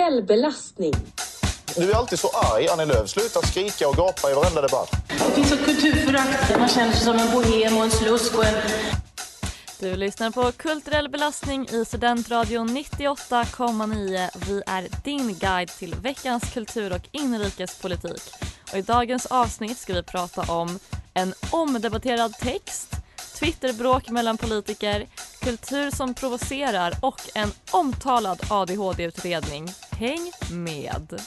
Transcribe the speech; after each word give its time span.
Kulturell 0.00 0.22
belastning. 0.22 0.94
Du 1.76 1.90
är 1.90 1.94
alltid 1.94 2.18
så 2.18 2.28
arg, 2.28 2.68
Annie 2.68 2.84
Lööf. 2.84 3.08
Sluta 3.10 3.42
skrika 3.42 3.88
och 3.88 3.96
gapa 3.96 4.30
i 4.30 4.34
varenda 4.34 4.60
debatt. 4.60 4.90
Det 5.08 5.34
finns 5.34 5.52
ett 5.52 5.64
kulturförakt. 5.64 6.58
Man 6.58 6.68
känner 6.68 6.92
sig 6.92 7.04
som 7.04 7.16
en 7.16 7.30
bohem 7.30 7.76
och 7.76 7.84
en 7.84 7.90
slusk 7.90 8.38
och 8.38 8.44
en... 8.44 8.54
Du 9.78 9.96
lyssnar 9.96 10.30
på 10.30 10.52
Kulturell 10.52 11.08
belastning 11.08 11.68
i 11.68 11.84
Studentradion 11.84 12.68
98,9. 12.68 14.28
Vi 14.48 14.62
är 14.66 14.88
din 15.04 15.34
guide 15.34 15.68
till 15.68 15.94
veckans 15.94 16.44
kultur 16.52 16.92
och 16.92 17.08
inrikespolitik. 17.12 18.22
Och 18.72 18.78
I 18.78 18.82
dagens 18.82 19.26
avsnitt 19.26 19.78
ska 19.78 19.94
vi 19.94 20.02
prata 20.02 20.52
om 20.52 20.78
en 21.14 21.34
omdebatterad 21.50 22.34
text, 22.38 22.96
Twitterbråk 23.40 24.10
mellan 24.10 24.36
politiker, 24.36 25.06
kultur 25.40 25.90
som 25.90 26.14
provocerar 26.14 26.92
och 27.02 27.20
en 27.34 27.48
omtalad 27.72 28.40
ADHD-utredning. 28.50 29.66
Häng 29.90 30.30
med! 30.52 31.20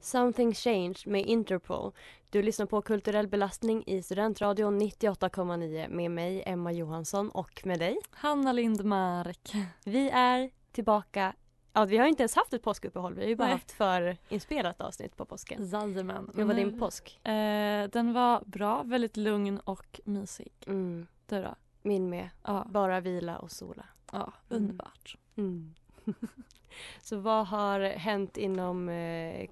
Something 0.00 0.54
Changed 0.54 1.06
med 1.06 1.26
Interpol. 1.26 1.92
Du 2.30 2.42
lyssnar 2.42 2.66
på 2.66 2.82
Kulturell 2.82 3.28
belastning 3.28 3.84
i 3.86 4.02
Studentradion 4.02 4.80
98,9 4.80 5.88
med 5.88 6.10
mig 6.10 6.42
Emma 6.46 6.72
Johansson 6.72 7.30
och 7.30 7.62
med 7.64 7.78
dig 7.78 7.98
Hanna 8.10 8.52
Lindmark. 8.52 9.52
Vi 9.84 10.10
är 10.10 10.50
tillbaka 10.72 11.34
Ja, 11.72 11.84
vi 11.84 11.96
har 11.98 12.06
inte 12.06 12.22
ens 12.22 12.34
haft 12.36 12.52
ett 12.52 12.62
påskuppehåll. 12.62 13.14
Vi 13.14 13.20
har 13.22 13.28
ju 13.28 13.36
bara 13.36 13.44
Nej. 13.44 13.52
haft 13.52 13.70
för 13.72 14.16
inspelat 14.28 14.80
avsnitt 14.80 15.16
på 15.16 15.24
påsken. 15.24 15.68
Jajamän. 15.68 16.30
Hur 16.34 16.44
var 16.44 16.54
din 16.54 16.78
påsk? 16.78 17.20
Eh, 17.26 17.88
den 17.88 18.12
var 18.12 18.42
bra, 18.46 18.82
väldigt 18.82 19.16
lugn 19.16 19.58
och 19.58 20.00
mysig. 20.04 20.52
Mm, 20.66 21.06
Du 21.26 21.42
då? 21.42 21.54
min 21.82 22.10
med. 22.10 22.28
Ja, 22.44 22.66
Bara 22.70 23.00
vila 23.00 23.38
och 23.38 23.50
sola. 23.50 23.84
ja 24.12 24.32
Mm. 24.50 24.62
underbart. 24.62 25.16
Mm. 25.36 25.74
Så 27.02 27.16
vad 27.16 27.46
har 27.46 27.80
hänt 27.80 28.36
inom 28.36 28.88
eh, 28.88 29.46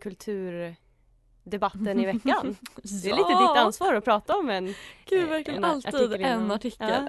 kulturdebatten 1.49 2.01
i 2.01 2.07
veckan? 2.07 2.57
Det 2.83 3.11
är 3.11 3.17
lite 3.17 3.43
ditt 3.43 3.57
ansvar 3.57 3.95
att 3.95 4.05
prata 4.05 4.37
om 4.37 4.51
en 4.51 4.75
Gud, 5.05 5.29
verkligen 5.29 5.65
en 5.65 5.71
alltid 5.71 5.95
artikel 5.95 6.23
en 6.23 6.51
artikel. 6.51 7.09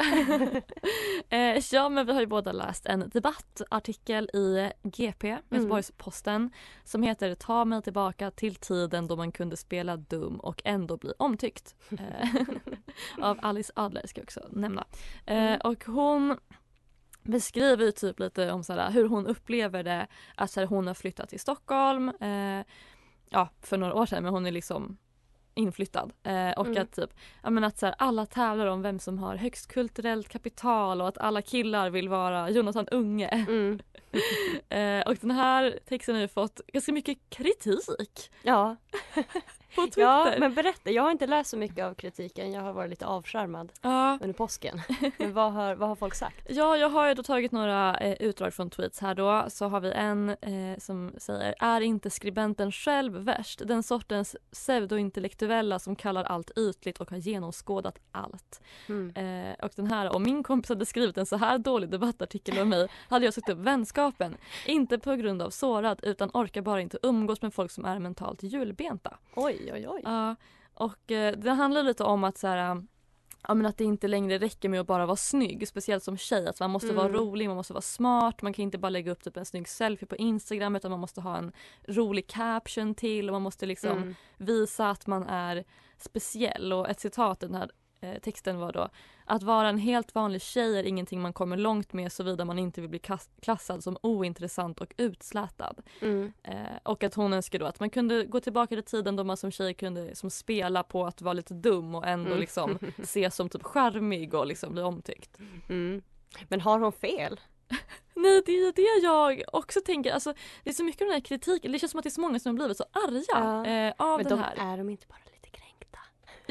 eh, 1.30 1.64
ja, 1.72 1.90
men 1.90 2.06
vi 2.06 2.14
har 2.14 2.20
ju 2.20 2.28
båda 2.28 2.52
läst 2.52 2.86
en 2.86 3.10
debattartikel 3.14 4.30
i 4.34 4.72
GP, 4.84 5.38
Göteborgs-Posten, 5.50 6.52
som 6.84 7.04
heter 7.04 7.36
Ta 7.36 7.66
mig 7.66 7.82
tillbaka 7.82 8.32
till 8.32 8.56
tiden 8.56 9.08
då 9.08 9.16
man 9.16 9.32
kunde 9.32 9.58
spela 9.58 9.98
dum 9.98 10.40
och 10.40 10.62
ändå 10.66 10.98
bli 10.98 11.14
omtyckt. 11.18 11.76
Eh, 11.92 12.30
av 13.22 13.40
Alice 13.42 13.74
Adler 13.76 14.08
ska 14.08 14.20
jag 14.20 14.26
också 14.26 14.42
nämna. 14.52 14.86
Eh, 15.26 15.56
och 15.56 15.86
hon 15.86 16.38
beskriver 17.24 17.86
ju 17.86 17.92
typ 17.92 18.20
lite 18.20 18.52
om 18.52 18.64
såhär, 18.64 18.92
hur 18.92 19.08
hon 19.08 19.28
upplever 19.28 19.84
det 19.84 20.08
att 20.36 20.52
såhär, 20.52 20.68
hon 20.68 20.88
har 20.88 20.94
flyttat 20.94 21.30
till 21.30 21.40
Stockholm 21.40 22.10
eh, 22.10 22.66
ja, 23.30 23.50
för 23.62 23.78
några 23.78 23.94
år 23.94 24.06
sedan 24.06 24.24
men 24.24 24.34
hon 24.34 24.46
är 24.46 24.52
liksom 24.52 24.98
inflyttad 25.54 26.14
eh, 26.24 26.52
och 26.52 26.66
Mm. 26.68 26.84
att 26.84 26.92
typ 26.96 27.10
ja, 27.44 27.50
men 27.50 27.64
att 27.64 27.78
så 27.78 27.86
här, 27.86 27.96
alla 27.98 28.26
tävlar 28.26 28.66
om 28.66 28.82
vem 28.82 29.00
som 29.00 29.20
har 29.20 29.36
högst 29.36 29.68
kulturellt 29.68 30.30
kapital 30.30 31.02
och 31.02 31.08
att 31.08 31.18
alla 31.18 31.42
killar 31.42 31.90
vill 31.90 32.10
vara 32.10 32.50
Jonathan 32.50 32.88
Unge. 32.88 33.28
Mm. 33.28 33.80
Eh, 34.70 35.02
och 35.08 35.16
den 35.16 35.32
här 35.32 35.80
texten 35.86 36.16
har 36.16 36.22
ju 36.22 36.28
fått 36.28 36.62
ganska 36.68 36.92
mycket 36.92 37.18
kritik 37.30 38.32
Ja. 38.44 38.76
på 39.76 39.82
Twitter. 39.82 40.02
ja, 40.02 40.34
men 40.38 40.54
berätta. 40.54 40.92
Jag 40.92 41.04
har 41.04 41.12
inte 41.12 41.28
läst 41.28 41.50
så 41.50 41.58
mycket 41.58 41.86
av 41.86 41.94
kritiken. 41.94 42.52
Jag 42.52 42.62
har 42.62 42.74
varit 42.74 42.90
lite 42.90 43.06
avskärmad 43.06 43.72
ja. 43.82 44.18
under 44.22 44.34
påsken. 44.34 44.82
Men 45.18 45.34
vad 45.34 45.54
har, 45.54 45.76
vad 45.76 45.90
har 45.90 45.96
folk 45.96 46.16
sagt? 46.16 46.46
Ja, 46.50 46.78
jag 46.78 46.90
har 46.90 47.08
ju 47.08 47.14
då 47.14 47.24
tagit 47.24 47.52
några 47.52 47.98
eh, 47.98 48.14
utdrag 48.20 48.54
från 48.54 48.70
tweets 48.70 49.00
här 49.00 49.16
då. 49.16 49.46
Så 49.50 49.68
har 49.68 49.80
vi 49.80 49.92
en 49.92 50.30
eh, 50.30 50.78
som 50.78 51.12
säger 51.18 51.56
Är 51.60 51.82
inte 51.82 52.10
skribenten 52.10 52.72
själv 52.72 53.14
värst? 53.14 53.62
Den 53.66 53.84
sortens 53.84 54.36
pseudointellektuella 54.52 55.80
som 55.80 55.96
kallar 55.96 56.24
allt 56.24 56.52
ytligt 56.58 57.02
och 57.02 57.12
har 57.12 57.18
genomskådat 57.18 58.00
allt. 58.12 58.62
Mm. 58.90 59.16
Eh, 59.16 59.66
och 59.66 59.72
den 59.76 59.88
här, 59.88 60.16
om 60.16 60.24
min 60.24 60.44
kompis 60.44 60.70
hade 60.70 60.86
skrivit 60.86 61.18
en 61.18 61.26
så 61.26 61.38
här 61.38 61.58
dålig 61.58 61.90
debattartikel 61.90 62.60
om 62.60 62.70
mig 62.70 62.88
hade 63.10 63.26
jag 63.26 63.34
sagt 63.34 63.50
upp 63.50 63.58
vänskapen. 63.58 64.38
Inte 64.66 65.00
på 65.00 65.16
grund 65.16 65.42
av 65.42 65.50
sårad 65.50 66.00
utan 66.04 66.30
orkar 66.34 66.62
bara 66.62 66.82
inte 66.82 66.98
umgås 67.04 67.42
med 67.42 67.54
folk 67.54 67.72
som 67.72 67.86
är 67.86 68.00
mentalt 68.00 68.44
hjulbenta. 68.44 69.18
Oj, 69.36 69.59
oj, 69.60 69.88
oj. 69.88 70.02
Ja, 70.04 70.36
och 70.74 71.12
eh, 71.12 71.38
det 71.38 71.52
handlar 71.52 71.84
lite 71.84 72.04
om 72.04 72.24
att 72.24 72.38
så 72.38 72.48
här, 72.48 72.72
äh, 72.76 72.82
Ja 73.48 73.54
men 73.54 73.66
att 73.66 73.78
det 73.78 73.84
inte 73.84 74.08
längre 74.08 74.38
räcker 74.38 74.70
med 74.70 74.80
att 74.80 74.88
bara 74.88 75.06
vara 75.06 75.16
snygg, 75.16 75.68
speciellt 75.68 76.04
som 76.04 76.18
tjej. 76.18 76.48
Att 76.48 76.60
man 76.60 76.70
måste 76.72 76.88
Mm. 76.88 76.98
vara 76.98 77.10
rolig, 77.14 77.48
man 77.48 77.56
måste 77.56 77.74
vara 77.74 77.82
smart. 77.82 78.42
Man 78.42 78.54
kan 78.54 78.64
inte 78.64 78.78
bara 78.78 78.90
lägga 78.90 79.12
upp 79.12 79.24
typ 79.24 79.38
en 79.38 79.46
snygg 79.46 79.68
selfie 79.68 80.08
på 80.08 80.16
Instagram 80.16 80.76
utan 80.76 80.92
man 80.92 81.00
måste 81.00 81.22
ha 81.22 81.38
en 81.38 81.52
rolig 81.88 82.28
caption 82.28 82.96
till 82.96 83.30
och 83.30 83.34
man 83.34 83.42
måste 83.42 83.66
liksom 83.66 83.98
Mm. 83.98 84.16
visa 84.38 84.90
att 84.90 85.08
man 85.08 85.24
är 85.24 85.64
speciell. 85.98 86.74
Och 86.74 86.90
ett 86.90 87.00
citat 87.00 87.44
i 87.44 87.46
den 87.46 87.56
här 87.56 87.72
eh, 88.02 88.20
texten 88.22 88.60
var 88.60 88.72
då 88.72 88.90
att 89.26 89.44
vara 89.44 89.70
en 89.70 89.78
helt 89.78 90.16
vanlig 90.16 90.42
tjej 90.42 90.80
är 90.80 90.84
ingenting 90.84 91.22
man 91.22 91.34
kommer 91.34 91.58
långt 91.58 91.94
med 91.94 92.12
såvida 92.12 92.46
man 92.46 92.60
inte 92.60 92.82
vill 92.82 92.90
bli 92.90 93.02
klassad 93.42 93.84
som 93.84 93.98
ointressant 94.02 94.82
och 94.82 94.94
utslätad. 94.98 95.82
Mm. 96.02 96.34
Eh, 96.44 96.56
och 96.84 97.04
att 97.04 97.14
hon 97.14 97.34
önskar 97.34 97.60
då 97.60 97.66
att 97.66 97.80
man 97.80 97.90
kunde 97.90 98.26
gå 98.26 98.40
tillbaka 98.40 98.76
till 98.76 98.84
tiden 98.84 99.16
då 99.16 99.24
man 99.24 99.38
som 99.38 99.52
tjej 99.52 99.74
kunde 99.74 100.16
som 100.16 100.30
spela 100.30 100.84
på 100.84 101.06
att 101.06 101.22
vara 101.22 101.34
lite 101.34 101.54
dum 101.54 101.96
och 101.96 102.08
ändå 102.08 102.28
Mm. 102.30 102.40
liksom 102.40 102.78
ses 102.98 103.36
som 103.36 103.50
typ 103.50 103.64
charmig 103.64 104.34
och 104.34 104.48
liksom 104.48 104.74
bli 104.74 104.82
omtyckt. 104.82 105.38
Mm. 105.70 106.02
Men 106.48 106.62
har 106.62 106.80
hon 106.80 106.92
fel? 106.92 107.40
Nej 108.16 108.42
det 108.46 108.52
är 108.52 108.74
det 108.74 109.06
jag 109.08 109.44
också 109.54 109.80
tänker, 109.86 110.14
alltså 110.14 110.34
det 110.64 110.70
är 110.70 110.74
så 110.74 110.84
mycket 110.84 111.02
av 111.02 111.06
den 111.08 111.14
här 111.14 111.22
kritiken, 111.22 111.72
det 111.72 111.80
känns 111.80 111.92
som 111.92 111.98
att 112.00 112.04
det 112.04 112.10
är 112.10 112.12
så 112.12 112.22
många 112.22 112.40
som 112.40 112.50
har 112.50 112.56
blivit 112.56 112.78
så 112.78 112.86
arga 112.92 113.24
Ja. 113.28 113.66
eh, 113.66 113.94
av 113.98 114.18
Men 114.20 114.28
den 114.28 114.38
de, 114.38 114.44
här. 114.44 114.74
är 114.74 114.78
de 114.78 114.90
inte 114.90 115.08
bara? 115.08 115.16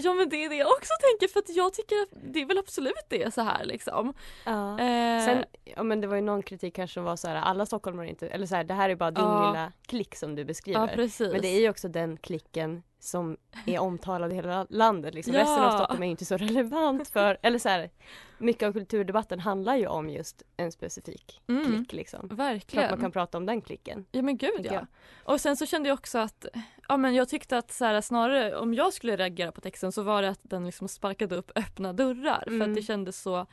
Ja 0.03 0.15
men 0.15 0.29
det 0.29 0.45
är 0.45 0.49
det 0.49 0.57
jag 0.57 0.69
också 0.71 0.93
tänker 1.01 1.33
för 1.33 1.39
att 1.41 1.57
jag 1.57 1.73
tycker 1.73 1.95
att 2.03 2.09
det 2.33 2.41
är 2.43 2.47
väl 2.47 2.59
absolut 2.59 3.07
det 3.09 3.35
så 3.35 3.41
här 3.43 3.65
liksom. 3.65 4.15
Ja. 4.45 4.71
Eh, 4.81 5.25
Sen, 5.25 5.45
ja 5.65 5.83
men 5.83 6.01
det 6.01 6.07
var 6.07 6.17
ju 6.17 6.23
någon 6.23 6.43
kritik 6.43 6.75
kanske 6.75 6.95
som 6.95 7.05
var 7.05 7.17
så 7.17 7.29
här, 7.29 7.37
alla 7.37 7.67
stockholmare 7.67 8.09
inte, 8.09 8.29
eller 8.29 8.47
så 8.47 8.57
här, 8.57 8.65
det 8.65 8.75
här 8.75 8.91
är 8.91 8.95
bara 8.97 9.11
din 9.11 9.25
Ja. 9.25 9.47
lilla 9.51 9.73
klick 9.87 10.15
som 10.17 10.35
du 10.35 10.45
beskriver. 10.45 10.81
ja 10.81 10.87
precis. 10.95 11.33
Men 11.33 11.41
det 11.41 11.49
är 11.49 11.61
ju 11.61 11.71
också 11.71 11.89
den 11.89 12.17
klicken 12.17 12.83
som 13.01 13.37
är 13.67 13.79
omtalad 13.79 14.33
i 14.33 14.35
hela 14.35 14.67
landet. 14.71 15.15
Liksom. 15.15 15.35
Ja. 15.35 15.41
Resten 15.41 15.63
av 15.65 15.71
Stockholm 15.71 16.03
är 16.03 16.07
inte 16.07 16.25
så 16.25 16.37
relevant 16.37 17.09
för, 17.09 17.39
eller 17.43 17.59
så 17.59 17.69
här, 17.69 17.91
mycket 18.39 18.63
av 18.69 18.73
kulturdebatten 18.73 19.41
handlar 19.41 19.77
ju 19.77 19.87
om 19.87 20.11
just 20.11 20.43
en 20.57 20.73
specifik 20.73 21.41
Mm. 21.49 21.65
klick 21.67 21.93
liksom. 21.93 22.21
Klart 22.29 22.39
Verkligen. 22.39 22.91
man 22.91 23.01
kan 23.01 23.13
prata 23.13 23.39
om 23.39 23.47
den 23.47 23.61
klicken. 23.63 24.05
Ja 24.13 24.23
men 24.23 24.37
gud 24.37 24.61
ja. 24.63 24.73
jag. 24.73 24.87
Och 25.25 25.41
sen 25.41 25.57
så 25.57 25.67
kände 25.67 25.89
jag 25.89 25.99
också 25.99 26.19
att, 26.19 26.47
ja 26.89 26.97
men 26.97 27.15
jag 27.15 27.29
tyckte 27.29 27.59
att 27.59 27.73
så 27.73 27.85
här, 27.85 28.01
snarare 28.01 28.57
om 28.57 28.75
jag 28.75 28.93
skulle 28.93 29.17
reagera 29.17 29.53
på 29.53 29.61
texten 29.61 29.93
så 29.93 30.03
var 30.03 30.23
det 30.23 30.29
att 30.29 30.41
den 30.43 30.67
liksom 30.67 30.89
sparkade 30.89 31.37
upp 31.37 31.51
öppna 31.55 31.93
dörrar 31.93 32.43
för 32.45 32.51
Mm. 32.53 32.71
att 32.71 32.77
det 32.77 32.83
kändes 32.83 33.23
så 33.23 33.47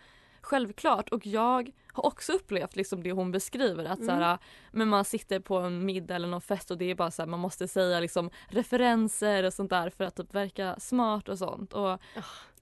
självklart 0.45 1.09
och 1.09 1.25
jag 1.27 1.71
har 1.94 2.06
också 2.06 2.33
upplevt 2.33 2.75
liksom 2.75 3.03
det 3.03 3.12
hon 3.12 3.31
beskriver 3.31 3.86
att 3.86 3.97
så 4.00 4.03
Mm. 4.12 4.18
här, 4.24 4.38
men 4.71 4.88
man 4.88 5.06
sitter 5.06 5.39
på 5.39 5.57
en 5.57 5.86
middag 5.86 6.15
eller 6.15 6.27
någon 6.27 6.42
fest 6.42 6.71
och 6.71 6.77
det 6.77 6.86
är 6.92 6.95
bara 6.95 7.12
så 7.12 7.21
här, 7.21 7.27
man 7.27 7.39
måste 7.39 7.68
säga 7.68 8.00
liksom 8.00 8.30
referenser 8.47 9.44
och 9.44 9.53
sånt 9.53 9.69
där 9.69 9.89
för 9.89 10.03
att 10.03 10.15
typ 10.15 10.36
verka 10.36 10.75
smart 10.80 11.30
och 11.30 11.38
sånt 11.38 11.74
och 11.74 12.00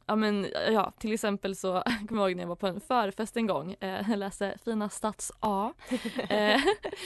Ja 0.06 0.16
men 0.16 0.48
ja, 0.72 0.92
till 1.00 1.14
exempel 1.14 1.56
så 1.56 1.84
kommer 2.08 2.22
jag 2.22 2.30
ihåg 2.32 2.36
när 2.36 2.44
jag 2.44 2.48
var 2.48 2.56
på 2.56 2.68
en 2.68 2.82
förfest 2.82 3.38
en 3.38 3.48
gång, 3.48 3.76
eh, 3.80 4.10
jag 4.10 4.20
läste 4.20 4.58
fina 4.66 4.90
Stats 4.90 5.32
A. 5.40 5.74
Eh, 6.30 6.62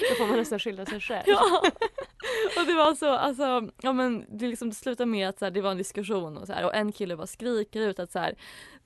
Då 0.10 0.16
får 0.18 0.28
man 0.28 0.38
nästan 0.38 0.60
skylla 0.60 0.86
sig 0.86 1.00
själv. 1.02 1.24
Ja! 1.28 1.62
Och 2.62 2.66
det 2.68 2.74
var 2.74 2.96
så, 2.96 3.10
alltså, 3.10 3.70
ja 3.82 3.94
men 3.94 4.26
det, 4.30 4.48
liksom, 4.48 4.70
det 4.70 4.76
slutade 4.76 5.06
med 5.12 5.30
att 5.30 5.40
så 5.40 5.46
här, 5.46 5.52
det 5.52 5.62
var 5.62 5.72
en 5.72 5.78
diskussion 5.78 6.38
och 6.38 6.48
så 6.48 6.54
här, 6.54 6.66
och 6.66 6.76
en 6.76 6.92
kille 6.92 7.16
bara 7.18 7.28
skriker 7.28 7.82
ut 7.82 8.00
att 8.00 8.12
så 8.12 8.20
här, 8.20 8.36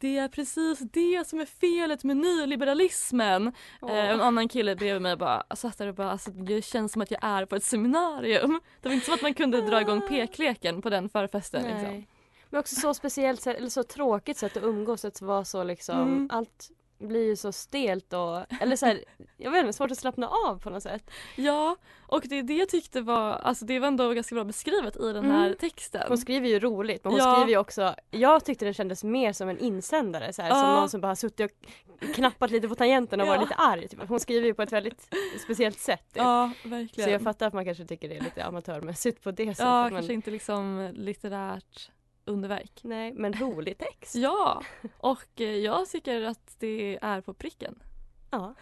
det 0.01 0.17
är 0.17 0.27
precis 0.27 0.79
det 0.79 1.27
som 1.27 1.39
är 1.39 1.45
felet 1.45 2.03
med 2.03 2.17
nyliberalismen. 2.17 3.47
Eh, 3.81 4.09
en 4.09 4.21
annan 4.21 4.47
kille 4.47 4.75
bredvid 4.75 5.01
mig 5.01 5.15
bara 5.15 5.43
satt 5.55 5.77
där 5.77 5.87
och 5.87 5.95
bara 5.95 6.11
alltså, 6.11 6.31
det 6.31 6.61
känns 6.61 6.91
som 6.91 7.01
att 7.01 7.11
jag 7.11 7.23
är 7.23 7.45
på 7.45 7.55
ett 7.55 7.63
seminarium. 7.63 8.61
Det 8.81 8.87
var 8.89 8.93
inte 8.93 9.05
som 9.05 9.13
att 9.15 9.21
man 9.21 9.33
kunde 9.33 9.61
dra 9.61 9.81
igång 9.81 10.01
pekleken 10.07 10.81
på 10.81 10.89
den 10.89 11.09
förfesten. 11.09 11.63
Liksom. 11.63 12.05
Men 12.49 12.59
också 12.59 12.75
så 12.75 12.93
speciellt 12.93 13.47
eller 13.47 13.69
så 13.69 13.83
tråkigt 13.83 14.37
sätt 14.37 14.57
att 14.57 14.63
umgås, 14.63 15.05
att 15.05 15.21
vara 15.21 15.45
så 15.45 15.63
liksom, 15.63 15.99
Mm. 16.01 16.29
allt 16.31 16.71
blir 17.07 17.27
ju 17.27 17.35
så 17.35 17.51
stelt 17.51 18.13
och, 18.13 18.61
eller 18.61 18.75
så 18.75 18.85
här, 18.85 19.03
jag 19.37 19.51
vet 19.51 19.59
inte, 19.59 19.73
svårt 19.73 19.91
att 19.91 19.97
slappna 19.97 20.27
av 20.27 20.59
på 20.59 20.69
något 20.69 20.83
sätt. 20.83 21.11
Ja, 21.35 21.75
och 22.07 22.23
det 22.29 22.39
är 22.39 22.43
det 22.43 22.53
jag 22.53 22.69
tyckte 22.69 23.01
var, 23.01 23.31
alltså 23.33 23.65
det 23.65 23.79
var 23.79 23.87
ändå 23.87 24.13
ganska 24.13 24.35
bra 24.35 24.43
beskrivet 24.43 24.95
i 24.97 25.13
den 25.13 25.31
här 25.31 25.45
Mm. 25.45 25.57
texten. 25.57 26.01
Hon 26.07 26.17
skriver 26.17 26.47
ju 26.47 26.59
roligt 26.59 27.03
men 27.03 27.13
hon 27.13 27.19
Ja. 27.19 27.33
skriver 27.35 27.49
ju 27.51 27.57
också, 27.57 27.95
jag 28.11 28.45
tyckte 28.45 28.65
den 28.65 28.73
kändes 28.73 29.03
mer 29.03 29.33
som 29.33 29.49
en 29.49 29.57
insändare 29.59 30.33
så 30.33 30.41
här, 30.41 30.49
som 30.49 30.59
Ja. 30.59 30.75
någon 30.79 30.89
som 30.89 31.01
bara 31.01 31.15
suttit 31.15 31.51
och 31.51 32.15
knappat 32.15 32.51
lite 32.51 32.67
på 32.67 32.75
tangenten 32.75 33.21
och 33.21 33.27
Ja. 33.27 33.31
varit 33.31 33.41
lite 33.41 33.55
arg. 33.55 33.87
Typ. 33.87 33.99
Hon 34.07 34.19
skriver 34.19 34.47
ju 34.47 34.53
på 34.53 34.61
ett 34.61 34.71
väldigt 34.71 35.13
speciellt 35.43 35.79
sätt. 35.79 36.05
Typ. 36.13 36.17
Ja, 36.23 36.51
verkligen. 36.65 37.07
Så 37.09 37.13
jag 37.13 37.21
fattar 37.21 37.47
att 37.47 37.53
man 37.53 37.65
kanske 37.65 37.85
tycker 37.85 38.09
det 38.09 38.17
är 38.17 38.21
lite 38.21 38.45
amatörmässigt 38.45 39.23
på 39.23 39.31
det 39.31 39.45
sättet. 39.45 39.59
Ja, 39.65 39.83
men, 39.83 39.91
kanske 39.91 40.13
inte 40.13 40.31
liksom 40.31 40.89
litterärt 40.93 41.91
underverk. 42.25 42.79
Nej, 42.83 43.13
men 43.13 43.33
rolig 43.33 43.77
text. 43.77 44.15
Ja, 44.15 44.63
och 44.97 45.41
eh, 45.41 45.55
jag 45.55 45.89
tycker 45.89 46.21
att 46.21 46.55
det 46.59 46.99
är 47.01 47.21
på 47.21 47.33
pricken. 47.33 47.83
Ja. 48.29 48.55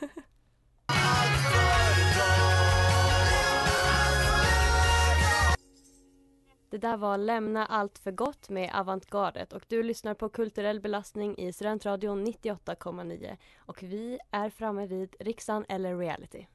Det 6.71 6.77
där 6.77 6.97
var 6.97 7.17
Lämna 7.17 7.65
allt 7.65 7.99
för 7.99 8.11
gott 8.11 8.49
med 8.49 8.71
Avantgardet 8.73 9.53
och 9.53 9.63
du 9.67 9.83
lyssnar 9.83 10.13
på 10.13 10.29
Kulturell 10.29 10.79
belastning 10.79 11.37
i 11.37 11.53
Studentradion 11.53 12.27
98,9 12.27 13.37
och 13.57 13.83
vi 13.83 14.19
är 14.31 14.49
framme 14.49 14.85
vid 14.85 15.15
riksdagen 15.19 15.65
eller 15.69 15.97
reality. 15.97 16.45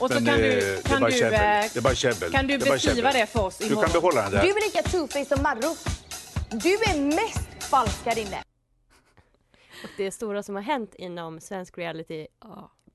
Och 0.00 0.08
så 0.08 0.14
Men, 0.14 0.24
kan 0.24 0.34
eh, 0.34 0.40
du, 0.40 0.48
det 0.50 0.72
är 0.78 0.82
kan 0.82 1.00
bara 1.00 1.10
du, 1.10 1.16
käbbel. 1.18 1.34
eh, 1.34 1.70
Det 1.72 1.76
är 1.76 1.80
bara 1.82 1.94
käbbel. 1.94 2.32
kan 2.32 2.46
du 2.46 2.58
Det 2.58 2.70
beskriva 2.70 3.12
det 3.12 3.26
för 3.26 3.42
oss 3.44 3.58
Du 3.58 3.64
kan 3.64 3.72
imorgon? 3.72 3.92
behålla 3.92 4.22
den 4.22 4.30
där. 4.32 4.42
Du 4.42 4.48
är 4.48 4.66
lika 4.66 4.80
two-faced 4.82 5.24
som 5.34 5.42
Marro. 5.42 5.76
Du 6.50 6.74
är 6.74 7.00
mest 7.16 7.64
falsk 7.70 8.04
här 8.06 8.18
inne. 8.18 8.42
Och 9.84 9.90
det 9.96 10.10
stora 10.10 10.42
som 10.42 10.54
har 10.54 10.62
hänt 10.62 10.94
inom 10.94 11.40
svensk 11.40 11.78
reality 11.78 12.26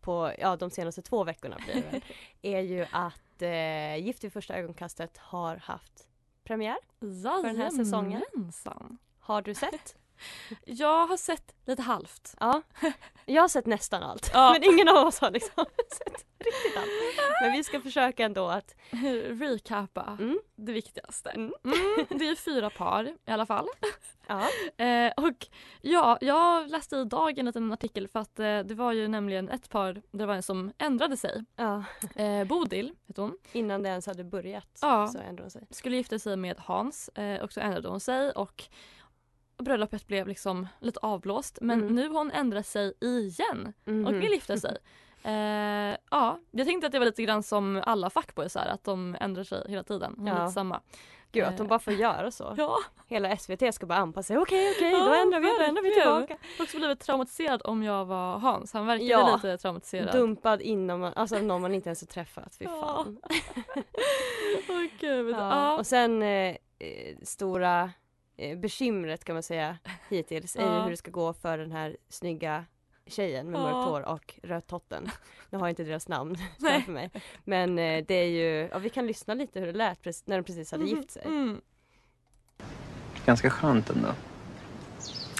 på 0.01 0.31
ja, 0.39 0.55
de 0.55 0.71
senaste 0.71 1.01
två 1.01 1.23
veckorna 1.23 1.57
blir 1.65 1.83
det 1.91 2.01
är 2.57 2.61
ju 2.61 2.85
att 2.91 3.41
eh, 3.41 4.05
Gift 4.05 4.23
vid 4.23 4.33
första 4.33 4.53
ögonkastet 4.55 5.17
har 5.17 5.55
haft 5.55 6.07
premiär. 6.43 6.77
den 7.43 7.57
här 7.57 7.69
säsongen. 7.69 8.21
Har 9.19 9.41
du 9.41 9.53
sett? 9.53 9.95
Jag 10.65 11.07
har 11.07 11.17
sett 11.17 11.55
lite 11.65 11.81
halvt. 11.81 12.35
Ja, 12.39 12.61
jag 13.25 13.41
har 13.43 13.47
sett 13.47 13.65
nästan 13.65 14.03
allt. 14.03 14.31
Ja. 14.33 14.51
Men 14.53 14.73
ingen 14.73 14.87
av 14.89 15.07
oss 15.07 15.19
har 15.19 15.31
liksom 15.31 15.65
sett 15.91 16.25
riktigt 16.39 16.77
allt. 16.77 16.89
Men 17.41 17.51
vi 17.51 17.63
ska 17.63 17.81
försöka 17.81 18.25
ändå 18.25 18.47
att... 18.47 18.75
Recapa 19.39 20.17
Mm. 20.19 20.39
det 20.55 20.71
viktigaste. 20.73 21.29
Mm. 21.29 21.53
Mm, 21.63 22.05
det 22.09 22.27
är 22.27 22.35
fyra 22.35 22.69
par 22.69 23.05
i 23.07 23.31
alla 23.31 23.45
fall. 23.45 23.67
Ja. 24.27 24.47
Eh, 24.77 25.11
och 25.17 25.47
ja, 25.81 26.17
jag 26.21 26.69
läste 26.69 26.95
idag 26.95 27.37
en 27.39 27.45
liten 27.45 27.71
artikel 27.71 28.07
för 28.07 28.19
att 28.19 28.39
eh, 28.39 28.59
det 28.59 28.73
var 28.75 28.91
ju 28.91 29.07
nämligen 29.07 29.49
ett 29.49 29.69
par, 29.69 30.01
det 30.11 30.25
var 30.25 30.33
en 30.35 30.43
som 30.43 30.71
ändrade 30.77 31.17
sig. 31.17 31.43
ja. 31.55 31.83
Eh, 32.15 32.43
Bodil 32.43 32.95
heter 33.07 33.21
hon. 33.21 33.37
Innan 33.51 33.83
det 33.83 33.89
ens 33.89 34.05
hade 34.07 34.23
börjat 34.23 34.79
Ja. 34.81 35.07
så 35.07 35.17
ändrade 35.17 35.41
hon 35.43 35.51
sig. 35.51 35.67
Skulle 35.69 35.95
gifta 35.97 36.19
sig 36.19 36.37
med 36.37 36.57
Hans 36.59 37.09
och 37.41 37.51
så 37.53 37.59
ändrade 37.59 37.87
hon 37.89 37.99
sig 37.99 38.31
och 38.31 38.63
bröllopet 39.61 40.07
blev 40.07 40.27
liksom 40.27 40.67
lite 40.79 40.99
avblåst. 40.99 41.57
Men 41.61 41.81
Mm. 41.81 41.95
nu 41.95 42.07
har 42.09 42.17
hon 42.17 42.31
ändrat 42.31 42.65
sig 42.67 42.93
igen 43.01 43.73
och 43.85 43.91
Mhm. 43.91 44.19
vill 44.19 44.31
gifta 44.31 44.57
sig. 44.57 44.77
Eh, 45.23 45.97
ja, 46.11 46.39
jag 46.51 46.67
tänkte 46.67 46.85
att 46.87 46.91
det 46.93 46.99
var 46.99 47.05
lite 47.05 47.23
grann 47.23 47.43
som 47.43 47.81
alla 47.85 48.09
fuckboys 48.09 48.55
här, 48.55 48.67
att 48.67 48.83
de 48.83 49.17
ändrar 49.19 49.43
sig 49.43 49.65
hela 49.69 49.83
tiden. 49.83 50.13
Hon 50.17 50.27
Ja. 50.27 50.33
lite 50.41 50.53
samma. 50.53 50.81
Gud 51.31 51.43
att 51.43 51.57
de 51.57 51.63
Eh. 51.63 51.69
bara 51.69 51.79
får 51.79 51.93
göra 51.93 52.31
så. 52.31 52.53
Ja, 52.57 52.77
Hela 53.07 53.29
SVT 53.37 53.71
ska 53.73 53.85
bara 53.85 53.99
anpassa 53.99 54.27
sig. 54.27 54.37
Okej, 54.37 54.71
okej, 54.77 54.91
då 54.91 54.97
Ja, 54.97 55.21
ändrar 55.21 55.39
vi, 55.39 55.47
då 55.47 55.63
ändrar 55.63 55.83
vi 55.83 55.93
tillbaka. 55.93 56.37
jag 56.49 56.57
har 56.57 56.63
också 56.65 56.77
blivit 56.77 56.99
traumatiserad 56.99 57.61
om 57.65 57.83
jag 57.83 58.05
var 58.05 58.37
Hans. 58.39 58.73
Han 58.73 58.85
verkade 58.85 59.09
Ja. 59.09 59.35
lite 59.35 59.57
traumatiserad. 59.57 60.11
Dumpad 60.15 60.61
inom, 60.61 61.11
alltså 61.15 61.37
någon 61.37 61.61
man 61.61 61.73
inte 61.75 61.89
ens 61.89 62.01
har 62.01 62.07
träffat. 62.07 62.55
Fy 62.55 62.65
Ja. 62.65 62.81
fan. 62.81 63.19
Åh 64.69 64.83
gud. 64.99 65.29
Ja. 65.35 65.37
Ja. 65.39 65.77
Och 65.77 65.87
sen 65.87 66.21
eh, 66.21 66.55
eh, 66.79 67.15
stora 67.23 67.81
eh, 67.83 67.89
bekymret 68.57 69.23
kan 69.23 69.35
man 69.35 69.43
säga 69.43 69.77
hittills 70.09 70.55
är 70.55 70.61
ju 70.77 70.83
hur 70.83 70.89
det 70.91 70.97
ska 70.97 71.11
gå 71.11 71.33
för 71.33 71.57
den 71.57 71.71
här 71.71 71.97
snygga 72.09 72.65
tjejen 73.07 73.51
med 73.51 73.61
mörkt 73.61 73.89
hår 73.89 74.01
och 74.01 74.39
röd 74.43 74.67
totten. 74.67 75.11
Nu 75.49 75.57
har 75.57 75.67
jag 75.67 75.71
inte 75.71 75.83
deras 75.83 76.07
namn 76.07 76.37
Nej. 76.57 76.73
framför 76.73 76.91
mig. 76.91 77.11
Men 77.43 77.79
eh, 77.79 78.05
det 78.07 78.13
är 78.13 78.27
ju, 78.27 78.69
ja, 78.71 78.79
vi 78.79 78.89
kan 78.89 79.07
lyssna 79.07 79.33
lite 79.33 79.59
hur 79.59 79.67
det 79.67 79.73
lät 79.73 80.27
när 80.27 80.37
de 80.37 80.43
precis 80.43 80.71
hade 80.71 80.85
gift 80.85 81.11
sig. 81.11 81.23
Mm. 81.25 81.61
Ganska 83.25 83.49
skönt 83.49 83.89
ändå. 83.89 84.09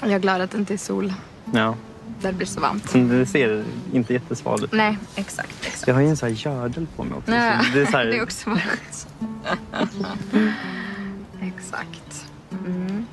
Jag 0.01 0.11
är 0.11 0.19
glad 0.19 0.41
att 0.41 0.51
det 0.51 0.57
inte 0.57 0.73
är 0.73 0.77
sol. 0.77 1.13
Ja. 1.53 1.75
Där 2.21 2.31
det 2.31 2.37
blir 2.37 2.47
så 2.47 2.61
varmt. 2.61 2.93
Men 2.93 3.07
det 3.09 3.25
ser 3.25 3.65
inte 3.93 4.13
jättesval 4.13 4.63
ut. 4.63 4.71
Nej, 4.71 4.97
exakt. 5.15 5.65
exakt. 5.65 5.87
Jag 5.87 5.95
har 5.95 6.01
ju 6.01 6.07
en 6.07 6.17
sån 6.17 6.29
här 6.29 6.35
gördel 6.35 6.87
på 6.95 7.03
mig 7.03 7.17
också. 7.17 7.31
Nej, 7.31 7.65
så 7.65 7.71
det 7.73 7.81
är, 7.81 7.85
så 7.85 7.97
här, 7.97 8.05
det 8.11 8.17
är 8.17 8.23
också 8.23 8.49
varmt. 8.49 9.07
exakt. 11.41 12.10
Mm. 12.51 13.05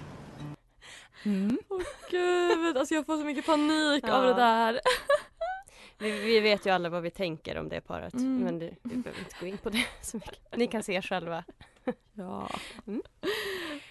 Åh 1.69 1.81
gud, 2.11 2.77
alltså 2.77 2.95
jag 2.95 3.07
får 3.07 3.17
så 3.17 3.25
mycket 3.25 3.47
panik 3.47 4.05
Ja. 4.07 4.13
av 4.13 4.23
det 4.25 4.35
där. 4.35 4.81
Vi, 6.01 6.11
vi 6.21 6.41
vet 6.41 6.67
ju 6.67 6.71
alla 6.71 6.89
vad 6.89 7.03
vi 7.03 7.11
tänker 7.11 7.59
om 7.59 7.69
det 7.69 7.81
paret 7.81 8.15
Mm. 8.15 8.39
men 8.39 8.59
det, 8.59 8.71
vi 8.83 8.97
behöver 8.97 9.19
inte 9.21 9.35
gå 9.41 9.47
in 9.47 9.59
på 9.59 9.71
det 9.71 9.85
så 10.03 10.17
mycket. 10.17 10.57
Ni 10.57 10.67
kan 10.67 10.83
se 10.83 11.03
själva. 11.03 11.45
Ja. 12.15 12.49
Mm. 12.87 13.03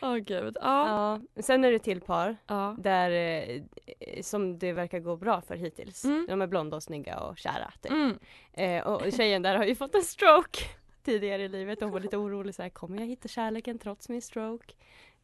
Åh 0.02 0.16
gud. 0.16 0.58
Ja. 0.62 1.20
Ja. 1.36 1.42
Sen 1.44 1.64
är 1.64 1.72
det 1.72 1.80
till 1.80 2.02
par 2.02 2.38
ja. 2.48 2.76
där 2.80 3.12
eh, 3.12 3.62
som 4.22 4.60
det 4.60 4.74
verkar 4.74 5.00
gå 5.00 5.16
bra 5.16 5.42
för 5.42 5.56
hittills. 5.56 6.06
Mm. 6.06 6.26
De 6.30 6.42
är 6.42 6.48
blonda 6.48 6.76
och 6.78 6.84
snygga 6.84 7.20
och 7.20 7.38
kära. 7.38 7.72
Typ. 7.82 7.92
Mm. 7.92 8.18
Eh, 8.54 8.84
och 8.88 9.12
tjejen 9.14 9.42
där 9.42 9.56
har 9.56 9.66
ju 9.66 9.76
fått 9.76 9.96
en 9.96 10.04
stroke 10.04 10.60
tidigare 11.04 11.44
i 11.44 11.48
livet. 11.50 11.82
Hon 11.82 11.92
var 11.92 12.00
lite 12.00 12.18
orolig 12.18 12.56
så 12.56 12.62
här, 12.62 12.70
kommer 12.70 13.00
jag 13.00 13.08
hitta 13.08 13.28
kärleken 13.28 13.80
trots 13.80 14.10
min 14.10 14.22
stroke? 14.22 14.74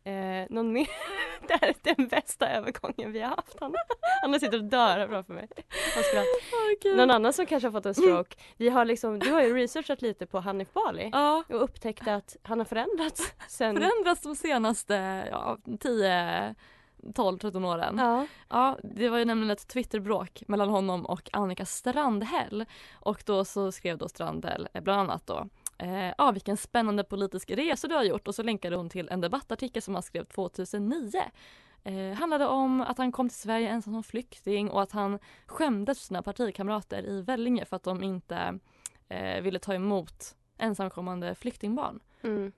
Eh, 0.03 0.45
någon 0.49 0.73
mer? 0.73 0.87
det 1.47 1.53
här 1.61 1.67
är 1.67 1.95
den 1.95 2.07
bästa 2.07 2.49
övergången 2.49 3.11
vi 3.11 3.21
har 3.21 3.29
haft. 3.29 3.59
Han, 3.59 3.75
han 4.21 4.39
sitter 4.39 4.57
och 4.57 4.63
dör 4.63 5.07
framför 5.07 5.33
mig. 5.33 5.47
Gud. 6.81 6.97
Någon 6.97 7.11
annan 7.11 7.33
som 7.33 7.45
kanske 7.45 7.67
har 7.67 7.71
fått 7.71 7.85
en 7.85 7.93
stroke. 8.03 8.35
Vi 8.57 8.69
har 8.69 8.85
liksom, 8.85 9.19
du 9.19 9.31
har 9.31 9.41
ju 9.41 9.53
researchat 9.53 10.01
lite 10.01 10.25
på 10.25 10.39
Hanif 10.39 10.73
Bali 10.73 11.09
Ja. 11.13 11.43
och 11.49 11.63
upptäckt 11.63 12.07
att 12.07 12.37
han 12.43 12.59
har 12.59 12.65
förändrats 12.65 13.33
sen... 13.47 13.75
Förändrats 13.75 14.21
de 14.21 14.35
senaste 14.35 15.27
ja, 15.31 15.57
10 15.79 16.55
12, 17.15 17.37
13 17.37 17.65
åren. 17.65 17.95
Ja. 17.97 18.27
Ja, 18.49 18.77
det 18.83 19.09
var 19.09 19.17
ju 19.17 19.25
nämligen 19.25 19.51
ett 19.51 19.67
Twitterbråk 19.67 20.43
mellan 20.47 20.69
honom 20.69 21.05
och 21.05 21.29
Annika 21.33 21.65
Strandhäll. 21.65 22.65
Och 22.93 23.23
då 23.25 23.45
så 23.45 23.71
skrev 23.71 23.97
då 23.97 24.07
Strandhäll 24.07 24.67
eh, 24.73 24.81
bland 24.81 24.99
annat 25.01 25.27
då 25.27 25.47
eh, 25.77 26.13
ja, 26.17 26.31
vilken 26.31 26.57
spännande 26.57 27.03
politisk 27.03 27.51
resa 27.51 27.87
du 27.87 27.95
har 27.95 28.03
gjort 28.03 28.27
och 28.27 28.35
så 28.35 28.43
länkade 28.43 28.75
hon 28.75 28.89
till 28.89 29.09
en 29.11 29.21
debattartikel 29.21 29.81
som 29.81 29.93
han 29.93 30.03
skrev 30.03 30.23
2009. 30.23 31.11
Eh, 31.83 32.13
handlade 32.13 32.47
om 32.47 32.81
att 32.81 32.97
han 32.97 33.11
kom 33.11 33.29
till 33.29 33.37
Sverige 33.37 33.69
ensam 33.69 33.93
som 33.93 34.03
flykting 34.03 34.69
och 34.69 34.81
att 34.81 34.91
han 34.91 35.19
skämdes 35.45 35.99
för 35.99 36.05
sina 36.05 36.21
partikamrater 36.21 37.05
i 37.05 37.21
Vellinge 37.21 37.65
för 37.65 37.75
att 37.75 37.83
de 37.83 38.03
inte 38.03 38.59
eh, 39.09 39.41
ville 39.41 39.59
ta 39.59 39.73
emot 39.73 40.35
ensamkommande 40.57 41.35
flyktingbarn. 41.35 41.99
Mm. 42.21 42.51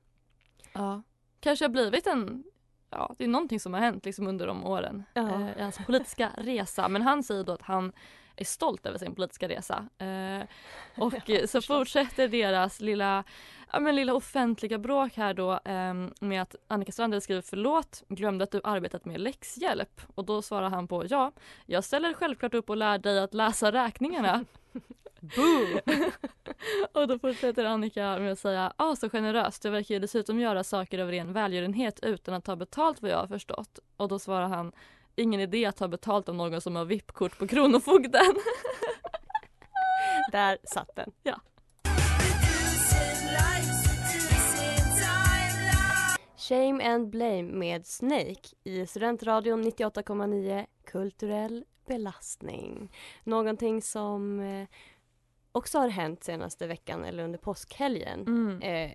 Ja. 0.74 1.01
Kanske 1.39 1.65
har 1.65 1.69
blivit 1.69 2.07
en 2.07 2.43
Ja, 2.89 3.15
det 3.18 3.24
är 3.24 3.27
någonting 3.27 3.60
som 3.60 3.74
har 3.74 3.82
hänt 3.82 4.06
liksom 4.06 4.27
under 4.27 4.48
de 4.48 4.65
åren 4.65 5.04
Ja. 5.13 5.30
eh, 5.30 5.58
i 5.58 5.62
hans 5.62 5.77
politiska 5.86 6.32
resa. 6.38 6.88
Men 6.88 7.01
han 7.01 7.24
säger 7.24 7.44
då 7.44 7.51
att 7.51 7.62
han 7.62 7.92
är 8.36 8.46
stolt 8.46 8.86
över 8.86 8.98
sin 8.98 9.15
politiska 9.15 9.48
resa. 9.50 9.88
Eh, 9.98 10.48
och 10.98 11.30
eh, 11.30 11.46
så 11.46 11.62
fortsätter 11.62 12.27
deras 12.27 12.82
lilla, 12.82 13.24
ja, 13.72 13.80
men 13.80 13.96
lilla 13.96 14.13
offentliga 14.13 14.77
bråk 14.77 15.13
här 15.18 15.34
då 15.34 15.51
eh, 15.65 15.94
med 16.20 16.42
att 16.42 16.56
Annika 16.68 16.92
Strandhäll 16.92 17.22
skriver 17.22 17.42
förlåt, 17.42 18.04
glömde 18.08 18.44
att 18.44 18.51
du 18.51 18.62
arbetat 18.63 19.06
med 19.06 19.22
läxhjälp. 19.22 20.01
Och 20.15 20.25
då 20.25 20.42
svarar 20.42 20.70
han 20.70 20.88
på 20.88 21.04
ja, 21.10 21.32
jag 21.65 21.84
ställer 21.84 22.13
självklart 22.13 22.54
upp 22.54 22.70
och 22.70 22.77
lär 22.77 22.98
dig 22.98 23.20
att 23.20 23.34
läsa 23.34 23.72
räkningarna. 23.72 24.46
Boo! 25.36 25.79
och 27.01 27.08
då 27.08 27.20
fortsätter 27.20 27.65
Annika 27.65 28.20
med 28.20 28.32
att 28.32 28.39
säga, 28.39 28.74
ah 28.75 28.96
så 28.96 29.10
generöst, 29.10 29.63
du 29.63 29.70
verkar 29.70 29.96
ju 29.96 30.00
dessutom 30.00 30.39
göra 30.39 30.63
saker 30.63 31.00
av 31.00 31.12
ren 31.12 31.34
välgörenhet 31.34 32.00
utan 32.03 32.34
att 32.34 32.44
ta 32.44 32.55
betalt 32.55 33.01
vad 33.01 33.12
jag 33.12 33.17
har 33.17 33.27
förstått. 33.27 33.79
Och 33.98 34.08
då 34.08 34.20
svarar 34.20 34.48
han, 34.48 34.72
ingen 35.15 35.39
idé 35.39 35.65
att 35.65 35.77
ta 35.77 35.88
betalt 35.88 36.29
av 36.29 36.36
någon 36.36 36.62
som 36.62 36.75
har 36.75 36.86
VIP-kort 36.86 37.38
på 37.38 37.48
Kronofogden. 37.48 38.36
Där 40.32 40.58
satt 40.63 40.96
den. 40.96 41.12
Ja. 41.24 41.41
Shame 46.38 46.94
and 46.94 47.10
Blame 47.10 47.44
med 47.44 47.86
Snake 47.86 48.50
i 48.63 48.86
Studentradion 48.88 49.63
98,9 49.63 50.65
Kulturell 50.86 51.65
belastning. 51.88 52.91
Någonting 53.24 53.82
som 53.82 54.39
eh, 54.39 54.67
också 55.55 55.79
har 55.79 55.88
hänt 55.89 56.24
senaste 56.24 56.67
veckan 56.67 57.05
eller 57.05 57.24
under 57.24 57.39
påskhelgen. 57.39 58.21
Mm. 58.27 58.62
Eh, 58.62 58.91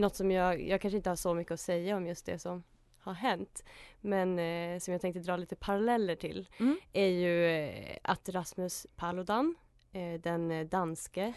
något 0.00 0.16
som 0.16 0.30
jag, 0.30 0.62
jag 0.68 0.80
kanske 0.80 0.96
inte 0.96 1.08
har 1.10 1.16
så 1.16 1.34
mycket 1.34 1.52
att 1.52 1.60
säga 1.60 1.96
om 1.96 2.06
just 2.06 2.26
det 2.26 2.38
som 2.38 2.62
har 2.98 3.12
hänt. 3.12 3.64
Men 4.00 4.38
eh, 4.38 4.78
som 4.78 4.92
jag 4.92 5.00
tänkte 5.00 5.20
dra 5.20 5.36
lite 5.36 5.56
paralleller 5.56 6.14
till 6.16 6.48
Mm. 6.58 6.76
är 6.92 7.06
ju 7.06 7.46
eh, 7.46 7.96
att 8.02 8.28
Rasmus 8.28 8.86
Paludan, 8.96 9.54
eh, 9.92 10.20
den 10.20 10.68
danske, 10.68 11.32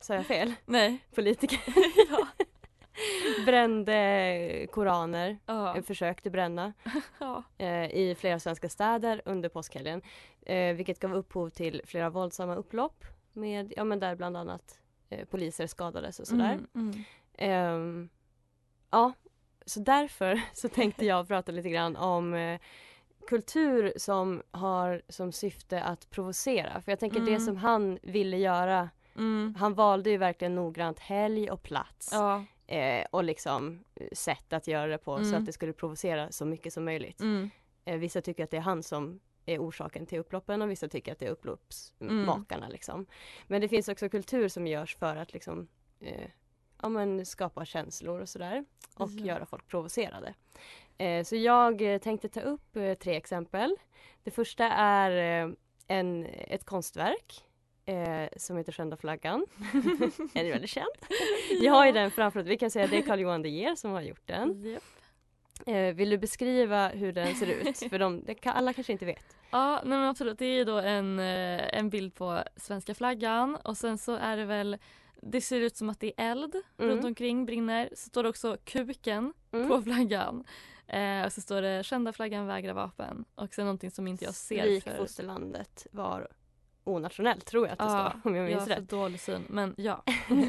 sa 0.00 0.14
jag 0.14 0.26
fel? 0.26 0.52
Nej. 0.66 0.98
Politiker. 1.14 1.60
ja. 2.10 2.26
brände 3.46 4.66
koraner, 4.72 5.38
Ja. 5.46 5.76
eh, 5.76 5.82
försökte 5.82 6.30
bränna 6.30 6.72
Ja. 7.18 7.42
eh, 7.58 7.84
i 7.84 8.14
flera 8.18 8.38
svenska 8.40 8.68
städer 8.68 9.22
under 9.24 9.48
påskhelgen. 9.48 10.02
Eh, 10.46 10.74
vilket 10.74 10.98
gav 11.00 11.14
upphov 11.14 11.48
till 11.50 11.82
flera 11.84 12.10
våldsamma 12.10 12.54
upplopp 12.54 13.04
med, 13.34 13.72
ja 13.76 13.84
men 13.84 14.00
där 14.00 14.14
bland 14.14 14.36
annat 14.36 14.78
eh, 15.10 15.24
poliser 15.24 15.66
skadades 15.66 16.20
och 16.20 16.26
sådär. 16.26 16.52
Mm, 16.52 16.66
mm. 16.74 17.04
Ehm, 17.34 18.08
ja, 18.90 19.12
så 19.66 19.80
därför 19.80 20.40
så 20.54 20.68
tänkte 20.68 21.06
jag 21.06 21.28
prata 21.28 21.52
lite 21.52 21.70
grann 21.70 21.96
om 21.96 22.34
eh, 22.34 22.60
kultur 23.28 23.92
som 23.96 24.42
har 24.50 25.02
som 25.08 25.32
syfte 25.32 25.82
att 25.82 26.10
provocera. 26.10 26.80
För 26.80 26.92
jag 26.92 26.98
tänker 26.98 27.20
det 27.20 27.30
Mm. 27.30 27.40
som 27.40 27.56
han 27.56 27.98
ville 28.02 28.36
göra, 28.36 28.90
Mm. 29.16 29.54
han 29.58 29.74
valde 29.74 30.10
ju 30.10 30.16
verkligen 30.16 30.54
noggrant 30.54 30.98
helg 30.98 31.50
och 31.50 31.62
plats. 31.62 32.08
Ja. 32.12 32.44
Eh, 32.66 33.06
och 33.10 33.24
liksom 33.24 33.84
eh, 33.94 34.06
sätt 34.12 34.52
att 34.52 34.66
göra 34.66 34.86
det 34.86 34.98
på 34.98 35.16
så 35.18 35.22
Mm. 35.28 35.34
att 35.40 35.46
det 35.46 35.52
skulle 35.52 35.72
provocera 35.72 36.32
så 36.32 36.44
mycket 36.44 36.72
som 36.72 36.84
möjligt. 36.84 37.20
Mm. 37.20 37.50
Eh, 37.84 37.96
vissa 37.98 38.20
tycker 38.20 38.44
att 38.44 38.50
det 38.50 38.56
är 38.56 38.60
han 38.60 38.82
som 38.82 39.20
är 39.46 39.58
orsaken 39.58 40.06
till 40.06 40.18
upploppen 40.18 40.62
och 40.62 40.70
vissa 40.70 40.88
tycker 40.88 41.12
att 41.12 41.18
det 41.18 41.26
är 41.26 41.30
upploppsmakarna. 41.30 42.68
Liksom. 42.68 43.06
Men 43.46 43.60
det 43.60 43.68
finns 43.68 43.88
också 43.88 44.08
kultur 44.08 44.48
som 44.48 44.66
görs 44.66 44.96
för 44.96 45.16
att 45.16 45.32
liksom, 45.32 45.68
eh, 46.00 46.28
ja, 46.82 46.88
men 46.88 47.26
skapa 47.26 47.64
känslor 47.64 48.20
och 48.20 48.28
sådär. 48.28 48.64
Och 48.96 49.10
Ja. 49.16 49.24
göra 49.24 49.46
folk 49.46 49.68
provocerade. 49.68 50.34
Eh, 50.98 51.24
så 51.24 51.36
jag 51.36 51.82
eh, 51.94 51.98
tänkte 51.98 52.28
ta 52.28 52.40
upp 52.40 52.76
eh, 52.76 52.94
tre 52.94 53.16
exempel. 53.16 53.76
Det 54.22 54.30
första 54.30 54.64
är 54.68 55.44
eh, 55.46 55.52
en, 55.86 56.26
ett 56.26 56.64
konstverk 56.64 57.44
eh, 57.86 58.28
som 58.36 58.56
heter 58.56 58.72
Skända 58.72 58.96
flaggan. 58.96 59.46
den 59.72 60.12
är 60.46 60.50
väldigt 60.52 60.70
känd. 60.70 60.90
Jag 61.60 61.72
har 61.72 61.86
ju 61.86 61.92
den 61.92 62.10
framför 62.10 62.40
oss. 62.40 62.46
Vi 62.46 62.58
kan 62.58 62.70
säga 62.70 62.84
att 62.84 62.90
det 62.90 62.98
är 62.98 63.02
Carl 63.02 63.20
Johan 63.20 63.42
De 63.42 63.48
Geer 63.48 63.74
som 63.74 63.90
har 63.90 64.00
gjort 64.00 64.26
den. 64.26 64.62
Japp. 64.72 64.82
Eh, 65.66 65.94
vill 65.94 66.10
du 66.10 66.18
beskriva 66.18 66.88
hur 66.88 67.12
den 67.12 67.34
ser 67.34 67.46
ut? 67.46 67.78
För 67.78 67.98
de, 67.98 68.22
kan, 68.40 68.56
alla 68.56 68.72
kanske 68.72 68.92
inte 68.92 69.04
vet. 69.06 69.36
Ja, 69.50 69.80
nej 69.84 69.98
men 69.98 70.08
absolut. 70.08 70.38
Det 70.38 70.44
är 70.46 70.64
då 70.64 70.78
en, 70.78 71.18
eh, 71.18 71.78
en 71.78 71.90
bild 71.90 72.14
på 72.14 72.42
svenska 72.56 72.94
flaggan 72.94 73.56
och 73.56 73.76
sen 73.76 73.98
så 73.98 74.14
är 74.16 74.36
det 74.36 74.44
väl 74.44 74.76
det 75.22 75.40
ser 75.40 75.60
ut 75.60 75.76
som 75.76 75.90
att 75.90 76.00
det 76.00 76.12
är 76.16 76.30
eld 76.30 76.54
Mm. 76.78 76.90
runt 76.90 77.04
omkring, 77.04 77.46
brinner. 77.46 77.88
Så 77.92 78.08
står 78.08 78.22
det 78.22 78.28
också 78.28 78.56
kuken 78.64 79.32
Mm. 79.52 79.68
på 79.68 79.82
flaggan. 79.82 80.44
Eh, 80.86 81.24
och 81.24 81.32
så 81.32 81.40
står 81.40 81.62
det 81.62 81.84
kända 81.86 82.12
flaggan 82.12 82.46
vägrar 82.46 82.74
vapen. 82.74 83.24
Och 83.34 83.54
sen 83.54 83.64
någonting 83.64 83.90
som 83.90 84.06
inte 84.08 84.24
jag 84.24 84.34
ser 84.34 84.62
Svik 84.62 84.84
för... 84.84 84.96
fosterlandet 84.96 85.86
var 85.90 86.28
onationellt 86.84 87.46
tror 87.46 87.66
jag 87.66 87.72
att 87.72 87.78
det 87.78 87.84
Ja, 87.84 88.12
står 88.20 88.30
om 88.30 88.36
jag 88.36 88.44
jag 88.44 88.48
minns 88.50 88.60
har 88.60 88.66
för 88.66 88.74
rätt. 88.80 88.90
dålig 88.90 89.20
syn. 89.20 89.44
Men 89.48 89.74
ja. 89.78 90.02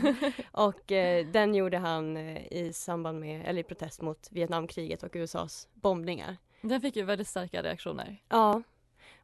Och 0.51 0.91
eh, 0.91 1.25
den 1.27 1.55
gjorde 1.55 1.77
han 1.77 2.17
eh, 2.17 2.47
i 2.53 2.73
samband 2.73 3.19
med, 3.19 3.45
eller 3.45 3.59
i 3.59 3.63
protest 3.63 4.01
mot 4.01 4.27
Vietnamkriget 4.31 5.03
och 5.03 5.11
USAs 5.15 5.67
bombningar. 5.73 6.37
Den 6.61 6.81
fick 6.81 6.95
ju 6.95 7.03
väldigt 7.03 7.27
starka 7.27 7.63
reaktioner. 7.63 8.17
Ja. 8.29 8.61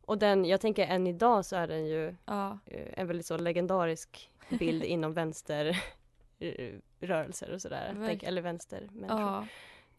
Och 0.05 0.17
den, 0.17 0.45
jag 0.45 0.61
tänker 0.61 0.87
än 0.87 1.07
idag 1.07 1.45
så 1.45 1.55
är 1.55 1.67
den 1.67 1.87
ju 1.87 2.15
Ja. 2.25 2.59
eh, 2.65 2.99
en 2.99 3.07
väldigt 3.07 3.25
så 3.25 3.37
legendarisk 3.37 4.29
bild 4.49 4.83
inom 4.93 5.13
vänsterrörelser 5.13 7.51
och 7.53 7.61
sådär. 7.61 7.95
Tänk, 8.07 8.23
eller 8.23 8.41
vänstermänniskor. 8.41 9.19
Ja. 9.21 9.45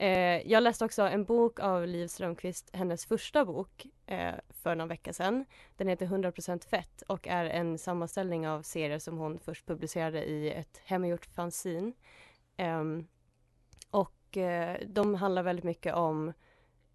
Eh, 0.01 0.51
jag 0.51 0.63
läste 0.63 0.85
också 0.85 1.03
en 1.03 1.25
bok 1.25 1.61
av 1.61 1.87
Liv 1.87 2.07
Strömquist, 2.07 2.71
hennes 2.73 3.07
första 3.07 3.45
bok, 3.45 3.87
eh, 4.07 4.35
för 4.49 4.75
någon 4.75 4.89
vecka 4.89 5.13
sedan. 5.13 5.45
Den 5.77 5.89
heter 5.89 6.07
100% 6.07 6.65
fett 6.65 7.03
och 7.03 7.29
är 7.29 7.45
en 7.45 7.79
sammanställning 7.79 8.49
av 8.49 8.63
serier 8.63 8.99
som 8.99 9.19
hon 9.19 9.39
först 9.39 9.67
publicerade 9.67 10.25
i 10.25 10.53
ett 10.53 10.81
hemmagjort 10.85 11.27
fanzine. 11.27 11.93
Ehm, 12.57 13.07
och 13.91 14.37
eh, 14.37 14.77
de 14.87 15.15
handlar 15.15 15.43
väldigt 15.43 15.65
mycket 15.65 15.95
om 15.95 16.33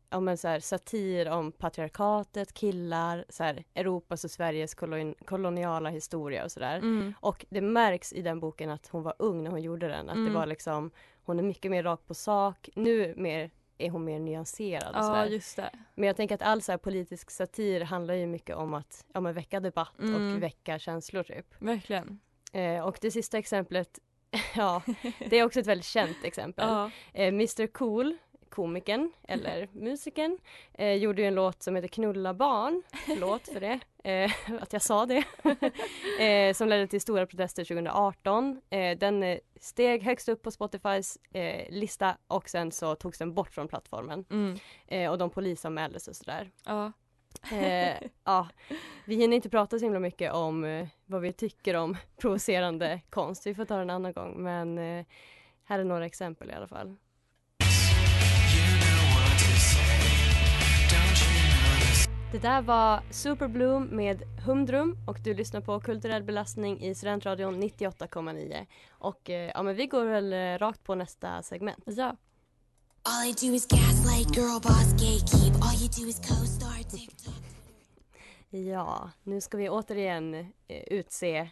ja, 0.10 0.20
men 0.20 0.38
så 0.38 0.48
här, 0.48 0.60
satir 0.60 1.30
om 1.30 1.52
patriarkatet, 1.52 2.54
killar, 2.54 3.26
så 3.30 3.44
här, 3.44 3.64
Europas 3.76 4.24
och 4.24 4.32
Sveriges 4.32 4.76
kolon 4.76 5.16
koloniala 5.26 5.90
historia 5.90 6.44
och 6.44 6.52
sådär. 6.52 6.78
Mm. 6.78 7.14
Och 7.20 7.46
det 7.50 7.62
märks 7.62 8.14
i 8.14 8.22
den 8.22 8.40
boken 8.40 8.70
att 8.70 8.88
hon 8.88 9.04
var 9.04 9.16
ung 9.20 9.44
när 9.44 9.52
hon 9.52 9.62
gjorde 9.62 9.88
den. 9.88 10.10
Att 10.10 10.16
Mm. 10.16 10.28
det 10.34 10.40
var 10.40 10.46
liksom, 10.46 10.92
hon 11.26 11.40
är 11.40 11.44
mycket 11.44 11.72
mer 11.72 11.84
rakt 11.84 12.08
på 12.08 12.14
sak. 12.14 12.70
Nu 12.76 13.14
mer, 13.18 13.50
är 13.78 13.90
hon 13.90 14.06
mer 14.06 14.20
nyanserad 14.20 14.92
Ja, 14.96 15.02
sådär. 15.04 15.26
just 15.26 15.56
det. 15.56 15.70
Men 15.96 16.08
jag 16.08 16.16
tänker 16.18 16.36
att 16.36 16.42
all 16.42 16.62
så 16.62 16.78
politisk 16.78 17.32
satir 17.32 17.82
handlar 17.82 18.14
ju 18.14 18.28
mycket 18.28 18.56
om 18.56 18.74
att 18.74 19.06
ja, 19.14 19.20
men 19.20 19.34
väcka 19.34 19.60
debatt 19.60 20.00
Mm. 20.00 20.36
och 20.36 20.44
väcka 20.44 20.80
känslor 20.80 21.24
typ. 21.24 21.46
Verkligen. 21.60 22.20
Eh, 22.54 22.80
och 22.88 22.98
det 23.02 23.12
sista 23.12 23.38
exemplet, 23.38 24.00
ja, 24.56 24.82
det 25.30 25.40
är 25.40 25.44
också 25.46 25.60
ett 25.60 25.68
väldigt 25.68 25.86
känt 25.86 26.18
exempel. 26.24 26.68
Ja. 26.68 26.92
Eh, 27.14 27.28
Mr 27.28 27.68
Cool, 27.68 28.18
komikern 28.50 29.12
eller 29.28 29.70
musikern, 29.74 30.38
eh, 30.74 30.94
gjorde 30.94 31.22
ju 31.22 31.28
en 31.28 31.36
låt 31.36 31.64
som 31.64 31.76
heter 31.76 31.88
Knulla 31.88 32.34
barn. 32.34 32.84
Förlåt 33.06 33.48
för 33.48 33.60
det, 33.60 33.80
eh, 34.06 34.32
att 34.62 34.74
jag 34.74 34.82
sa 34.82 35.06
det. 35.06 35.24
eh, 36.20 36.54
som 36.54 36.68
ledde 36.68 36.88
till 36.88 37.02
stora 37.02 37.26
protester 37.26 37.64
2018. 37.64 38.62
Eh, 38.70 38.98
den 38.98 39.24
eh, 39.24 39.38
steg 39.60 40.04
högst 40.04 40.30
upp 40.30 40.42
på 40.42 40.52
Spotifys 40.52 41.18
eh, 41.32 41.70
lista 41.70 42.18
och 42.28 42.50
sen 42.50 42.72
så 42.72 42.96
togs 42.96 43.18
den 43.18 43.34
bort 43.34 43.54
från 43.54 43.68
plattformen. 43.68 44.26
Mm. 44.30 44.58
Eh, 44.88 45.12
och 45.12 45.18
de 45.18 45.30
polisanmäldes 45.30 46.08
och 46.08 46.16
sådär. 46.16 46.52
Ja. 46.66 46.92
Ja, 48.24 48.50
vi 49.06 49.16
hinner 49.16 49.36
inte 49.36 49.50
prata 49.50 49.80
så 49.80 49.86
himla 49.86 50.00
mycket 50.00 50.34
om 50.34 50.88
vad 51.06 51.22
vi 51.22 51.34
tycker 51.34 51.76
om 51.76 51.98
provocerande 52.18 53.02
konst. 53.10 53.48
Vi 53.48 53.56
får 53.56 53.66
ta 53.66 53.76
det 53.76 53.82
en 53.82 53.90
annan 53.90 54.14
gång. 54.14 54.44
Men 54.44 54.78
här 55.64 55.80
är 55.80 55.84
några 55.84 56.06
exempel 56.06 56.50
i 56.50 56.54
alla 56.54 56.68
fall. 56.68 56.96
Det 62.36 62.42
där 62.42 62.62
var 62.62 63.02
Superbloom 63.12 63.84
med 63.84 64.24
Humdrum 64.46 64.98
och 65.08 65.20
du 65.24 65.34
lyssnar 65.34 65.62
på 65.62 65.80
Kulturell 65.80 66.24
belastning 66.24 66.82
i 66.82 66.96
Studentradion 66.96 67.64
98,9. 67.64 68.66
Och 68.90 69.30
eh, 69.30 69.52
ja, 69.54 69.64
men 69.64 69.76
vi 69.76 69.86
går 69.88 70.06
väl 70.06 70.34
eh, 70.34 70.58
rakt 70.58 70.84
på 70.84 70.96
nästa 70.96 71.44
segment. 71.44 71.84
Ja. 71.86 72.16
All 73.04 73.28
I 73.30 73.32
do 73.32 73.54
is 73.56 73.68
gaslight, 73.68 74.36
girl 74.36 74.60
boss, 74.62 74.92
gatekeep. 74.92 75.56
All 75.64 75.76
you 75.82 75.90
do 76.00 76.08
is 76.10 76.18
co-star, 76.20 76.90
TikTok. 76.98 77.44
Ja, 78.50 79.10
nu 79.24 79.42
ska 79.42 79.58
vi 79.58 79.70
återigen 79.70 80.34
eh, 80.68 80.84
utse 80.88 81.50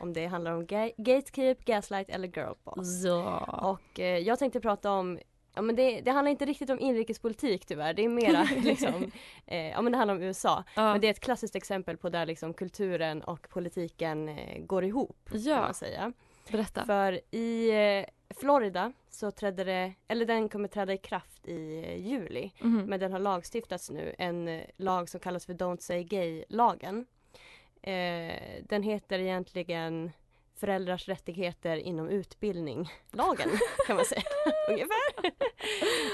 om 0.00 0.12
det 0.12 0.26
handlar 0.26 0.52
om 0.52 0.66
ga- 0.66 0.94
gatekeep, 0.96 1.64
gaslight 1.64 2.08
eller 2.08 2.28
girlboss. 2.28 3.04
Ja. 3.04 3.38
Och 3.70 4.00
eh, 4.00 4.18
jag 4.18 4.38
tänkte 4.38 4.60
prata 4.60 4.90
om 4.92 5.18
Ja, 5.60 5.64
men 5.64 5.76
det, 5.76 6.00
det 6.00 6.10
handlar 6.10 6.30
inte 6.30 6.44
riktigt 6.44 6.70
om 6.70 6.80
inrikespolitik 6.80 7.66
tyvärr. 7.66 7.94
Det 7.94 8.04
är 8.04 8.08
mera 8.08 8.42
liksom, 8.62 9.10
eh, 9.46 9.68
ja 9.68 9.82
men 9.82 9.92
det 9.92 9.98
handlar 9.98 10.14
om 10.14 10.22
USA. 10.22 10.64
Ja. 10.76 10.92
Men 10.92 11.00
det 11.00 11.06
är 11.06 11.10
ett 11.10 11.20
klassiskt 11.20 11.56
exempel 11.56 11.96
på 11.96 12.08
där 12.08 12.26
liksom 12.26 12.54
kulturen 12.54 13.22
och 13.22 13.48
politiken 13.48 14.28
eh, 14.28 14.62
går 14.62 14.84
ihop. 14.84 15.28
Ja. 15.32 15.54
Kan 15.54 15.64
man 15.64 15.74
säga. 15.74 16.12
Berätta. 16.50 16.86
För 16.86 17.20
i 17.34 17.70
eh, 17.70 18.34
Florida 18.36 18.92
så 19.10 19.30
trädde 19.30 19.64
det, 19.64 19.92
eller 20.08 20.26
den 20.26 20.48
kommer 20.48 20.68
träda 20.68 20.92
i 20.92 20.98
kraft 20.98 21.46
i 21.46 21.84
eh, 21.86 22.06
juli. 22.06 22.52
Mhm. 22.60 22.84
Men 22.86 23.00
den 23.00 23.12
har 23.12 23.18
lagstiftats 23.18 23.90
nu, 23.90 24.14
en 24.18 24.48
eh, 24.48 24.62
lag 24.76 25.08
som 25.08 25.20
kallas 25.20 25.46
för 25.46 25.54
Don't 25.54 25.80
Say 25.80 26.04
Gay-lagen. 26.04 27.06
Eh, 27.82 28.62
den 28.68 28.82
heter 28.82 29.18
egentligen 29.18 30.10
Föräldrars 30.60 31.08
rättigheter 31.08 31.76
inom 31.76 32.08
utbildning-lagen 32.08 33.48
kan 33.86 33.96
man 33.96 34.04
säga 34.04 34.22
ungefär. 34.68 35.32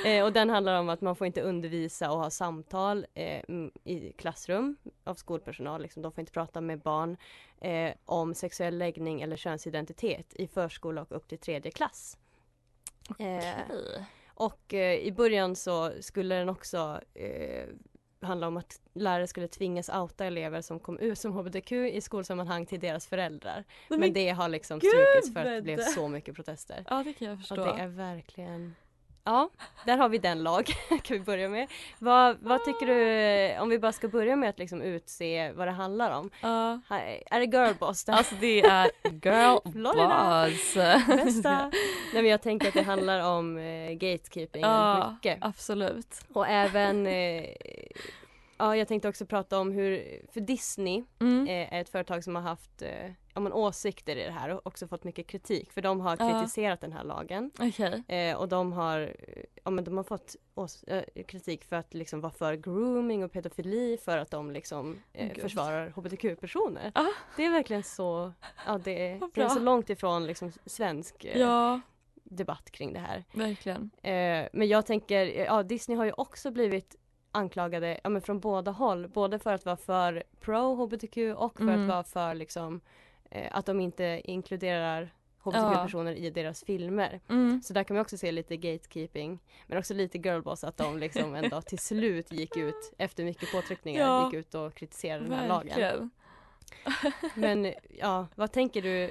eh, 0.07 0.25
och 0.25 0.33
den 0.33 0.51
handlar 0.51 0.81
om 0.81 0.89
att 0.89 1.01
man 1.01 1.17
får 1.17 1.27
inte 1.27 1.43
undervisa 1.43 2.11
och 2.11 2.19
ha 2.19 2.31
samtal 2.31 3.07
eh, 3.15 3.43
i 3.85 4.13
klassrum 4.19 4.77
av 5.05 5.15
skolpersonal. 5.15 5.83
Liksom, 5.83 6.03
de 6.03 6.13
får 6.13 6.21
inte 6.21 6.33
prata 6.33 6.61
med 6.61 6.81
barn 6.81 7.17
eh, 7.61 7.93
om 8.05 8.35
sexuell 8.35 8.79
läggning 8.79 9.23
eller 9.23 9.37
könsidentitet 9.37 10.35
i 10.35 10.47
förskola 10.47 11.03
och 11.03 11.13
upp 11.13 11.29
till 11.29 11.39
tredje 11.39 11.71
klass. 11.71 12.19
Eh, 13.19 13.77
och 14.27 14.75
eh, 14.75 14.95
i 14.95 15.13
början 15.13 15.57
så 15.57 15.93
skulle 16.01 16.35
den 16.35 16.49
också 16.49 17.01
eh, 17.15 17.67
handla 18.27 18.47
om 18.47 18.57
att 18.57 18.81
lärare 18.95 19.27
skulle 19.27 19.49
tvingas 19.49 19.89
outa 19.89 20.25
elever 20.25 20.63
som 20.63 20.81
kom 20.81 20.99
ut 20.99 21.19
som 21.19 21.33
hbtq 21.33 21.73
i 21.73 22.01
skolsammanhang 22.01 22.67
till 22.67 22.81
deras 22.81 23.07
föräldrar. 23.07 23.65
Men 23.89 24.01
Men 24.01 24.13
det 24.13 24.29
har 24.29 24.49
liksom 24.49 24.79
gud, 24.79 24.91
strukits 24.91 25.33
för 25.33 25.41
att 25.41 25.47
det 25.47 25.63
blev 25.63 25.79
så 25.79 26.09
mycket 26.09 26.35
protester. 26.35 26.85
Ja, 26.91 27.03
det 27.05 27.13
kan 27.13 27.29
jag 27.29 27.39
förstå. 27.39 27.55
Och 27.55 27.77
det 27.77 27.83
är 27.83 27.87
verkligen 27.87 28.75
Ja, 29.27 29.49
där 29.87 29.97
har 29.97 30.09
vi 30.09 30.19
den 30.19 30.43
lag 30.43 30.67
kan 31.03 31.17
vi 31.17 31.21
börja 31.21 31.49
med. 31.49 31.69
Vad, 31.99 32.37
vad 32.41 32.65
tycker 32.65 32.87
du, 32.87 33.59
om 33.61 33.69
vi 33.69 33.79
bara 33.79 33.93
ska 33.93 34.09
börja 34.09 34.37
med 34.37 34.51
att 34.51 34.59
liksom 34.59 34.83
utse 34.83 35.53
vad 35.53 35.67
det 35.69 35.73
handlar 35.73 36.11
om. 36.19 36.31
Ha- 36.89 36.99
Är 37.31 37.41
det 37.41 37.47
girlboss? 37.47 38.05
där? 38.05 38.13
Alltså 38.13 38.35
det 38.41 38.61
är 38.61 38.91
girl 39.23 39.59
Florida. 39.73 40.45
boss. 40.51 40.75
Bästa. 41.07 41.59
Nej 42.13 42.23
men 42.23 42.27
jag 42.27 42.43
tänker 42.43 42.69
att 42.69 42.75
det 42.75 42.83
handlar 42.83 43.21
om 43.39 43.59
eh, 43.59 43.91
gatekeeping 43.93 44.63
Ja, 44.63 45.11
mycket. 45.15 45.39
absolut. 45.41 46.21
Och 46.33 46.49
även 46.49 47.07
eh, 47.07 47.45
Ja 48.59 48.77
jag 48.77 48.89
tänkte 48.89 49.09
också 49.09 49.27
prata 49.27 49.59
om 49.59 49.73
hur, 49.73 50.21
för 50.33 50.41
Disney 50.41 51.05
Mm. 51.21 51.47
eh, 51.49 51.75
är 51.75 51.81
ett 51.81 51.89
företag 51.89 52.25
som 52.25 52.35
har 52.35 52.43
haft 52.43 52.83
eh, 52.83 53.11
ja, 53.37 53.41
men 53.41 53.53
åsikter 53.53 54.17
i 54.17 54.25
det 54.25 54.31
här 54.31 54.51
och 54.51 54.67
också 54.67 54.89
fått 54.89 55.05
mycket 55.05 55.27
kritik 55.27 55.73
för 55.73 55.83
de 55.83 56.01
har 56.01 56.17
kritiserat 56.17 56.81
den 56.81 56.93
här 56.93 57.05
lagen. 57.05 57.51
Okej. 57.59 58.03
Eh, 58.09 58.37
och 58.37 58.49
de 58.49 58.73
har, 58.73 59.17
ja, 59.65 59.71
men 59.71 59.85
de 59.85 59.97
har 59.97 60.05
fått 60.05 60.37
eh, 60.87 61.03
kritik 61.27 61.65
för 61.65 61.77
att 61.77 61.95
liksom 61.95 62.21
vara 62.21 62.33
för 62.33 62.55
grooming 62.55 63.25
och 63.25 63.33
pedofili 63.33 63.99
för 64.05 64.19
att 64.19 64.31
de 64.31 64.51
liksom 64.51 64.99
eh, 65.13 65.29
Gud. 65.29 65.43
försvarar 65.43 65.89
hbtq-personer. 65.97 66.93
Ah. 66.95 67.05
Det 67.37 67.45
är 67.45 67.51
verkligen 67.51 67.83
så, 67.83 68.33
ja 68.67 68.79
det 68.85 69.09
är, 69.11 69.21
det 69.35 69.43
är 69.43 69.49
så 69.49 69.61
långt 69.61 69.91
ifrån 69.91 70.27
liksom 70.27 70.53
svensk 70.67 71.25
eh, 71.25 71.41
Ja, 71.41 71.81
debatt 72.25 72.71
kring 72.71 72.93
det 72.93 72.99
här. 73.01 73.25
verkligen. 73.33 73.91
Eh, 74.03 74.49
men 74.53 74.69
jag 74.69 74.87
tänker, 74.87 75.27
ja 75.45 75.63
Disney 75.63 75.97
har 75.99 76.05
ju 76.05 76.13
också 76.13 76.51
blivit 76.51 76.97
anklagade 77.33 78.01
ja, 78.05 78.11
men 78.11 78.23
från 78.23 78.41
båda 78.41 78.71
håll. 78.71 79.09
Både 79.09 79.39
för 79.39 79.53
att 79.55 79.65
vara 79.65 79.77
för 79.77 80.23
pro 80.41 80.75
hbtq 80.75 81.17
och 81.37 81.57
för 81.57 81.63
Mm. 81.63 81.81
att 81.83 81.89
vara 81.89 82.05
för 82.05 82.35
liksom 82.35 82.81
eh, 83.31 83.49
att 83.51 83.67
de 83.67 83.81
inte 83.81 84.21
inkluderar 84.25 85.11
hbtq-personer 85.43 86.13
i 86.13 86.31
deras 86.31 86.65
filmer. 86.65 87.21
Mm. 87.29 87.63
Så 87.63 87.73
där 87.73 87.85
kan 87.85 87.97
man 87.97 88.01
också 88.03 88.19
se 88.19 88.33
lite 88.33 88.57
gatekeeping. 88.57 89.39
Men 89.67 89.79
också 89.79 89.95
lite 89.95 90.19
girlboss 90.19 90.65
att 90.65 90.77
de 90.77 90.99
liksom 90.99 91.35
ändå 91.35 91.63
till 91.63 91.79
slut 91.79 92.33
gick 92.33 92.57
ut 92.57 92.93
efter 92.99 93.25
mycket 93.25 93.53
påtryckningar 93.53 94.01
Ja. 94.01 94.25
gick 94.25 94.35
ut 94.35 94.55
och 94.55 94.75
kritiserade 94.75 95.25
den 95.25 95.33
här 95.33 95.49
lagen. 95.49 96.11
Men 97.35 97.75
ja, 97.99 98.27
vad 98.35 98.53
tänker 98.53 98.83
du 98.83 99.11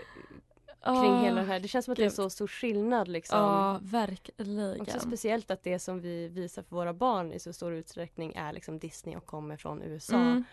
kring 0.85 1.11
Ah, 1.13 1.21
hela 1.23 1.41
det 1.41 1.47
här? 1.47 1.59
Det 1.59 1.67
känns 1.67 1.85
som 1.85 1.91
att 1.91 1.97
det 1.97 2.03
är 2.03 2.09
gud. 2.09 2.15
så 2.15 2.29
stor 2.29 2.47
skillnad 2.47 3.07
liksom. 3.07 3.39
Ja, 3.39 3.79
verkligen. 3.81 4.81
Också 4.81 4.99
speciellt 4.99 5.51
att 5.51 5.63
det 5.63 5.79
som 5.79 6.01
vi 6.01 6.27
visar 6.27 6.63
för 6.63 6.75
våra 6.75 6.93
barn 6.93 7.33
i 7.33 7.39
så 7.39 7.53
stor 7.53 7.73
utsträckning 7.73 8.33
är 8.35 8.53
liksom 8.53 8.79
Disney 8.79 9.15
och 9.15 9.25
kommer 9.25 9.57
från 9.57 9.81
USA. 9.81 10.15
Mm. 10.15 10.43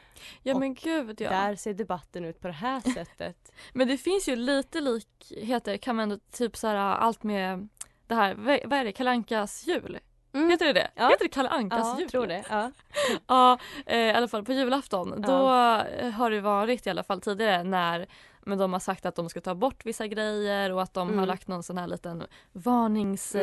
Ja 0.42 0.54
Och 0.54 0.60
men 0.60 0.74
gud 0.74 1.20
ja. 1.20 1.30
Där 1.30 1.56
ser 1.56 1.74
debatten 1.74 2.24
ut 2.24 2.40
på 2.40 2.46
det 2.46 2.52
här 2.52 2.80
sättet. 2.94 3.52
Men 3.72 3.88
det 3.88 3.96
finns 3.98 4.28
ju 4.28 4.36
lite 4.36 4.80
likheter 4.80 5.76
kan 5.76 5.96
man 5.96 6.02
ändå 6.02 6.18
typ 6.32 6.56
så 6.56 6.66
här 6.66 6.76
allt 6.76 7.22
med 7.22 7.68
det 8.06 8.14
här, 8.14 8.34
vad 8.64 8.78
är 8.78 8.84
det, 8.84 8.92
Kalankas 8.92 9.66
jul? 9.66 9.98
Heter 10.32 10.66
det 10.66 10.72
det? 10.72 10.90
Ja. 10.94 11.08
Heter 11.08 11.24
det 11.24 11.28
Kalle 11.28 11.48
Ankas 11.48 11.78
Ja, 11.94 11.96
jul? 12.00 12.08
tror 12.10 12.26
det. 12.26 12.44
Ja. 12.50 12.70
Ja, 13.26 13.58
eh, 13.86 13.98
i 13.98 14.10
alla 14.12 14.28
fall 14.28 14.44
på 14.44 14.52
julafton. 14.52 15.14
Ja. 15.26 15.32
Då 15.32 15.48
eh, 15.90 16.10
har 16.10 16.30
det 16.30 16.40
varit 16.40 16.86
i 16.86 16.90
alla 16.90 17.02
fall 17.02 17.20
tidigare 17.20 17.62
när 17.64 18.06
men 18.44 18.58
de 18.58 18.72
har 18.72 18.80
sagt 18.80 19.06
att 19.06 19.14
de 19.14 19.28
ska 19.28 19.40
ta 19.40 19.54
bort 19.54 19.86
vissa 19.86 20.06
grejer 20.06 20.72
och 20.72 20.82
att 20.82 20.94
de 20.94 21.08
Mm. 21.08 21.18
har 21.18 21.26
lagt 21.26 21.48
någon 21.48 21.62
sån 21.62 21.78
här 21.78 21.86
liten 21.86 22.24
varningsskylt 22.52 23.42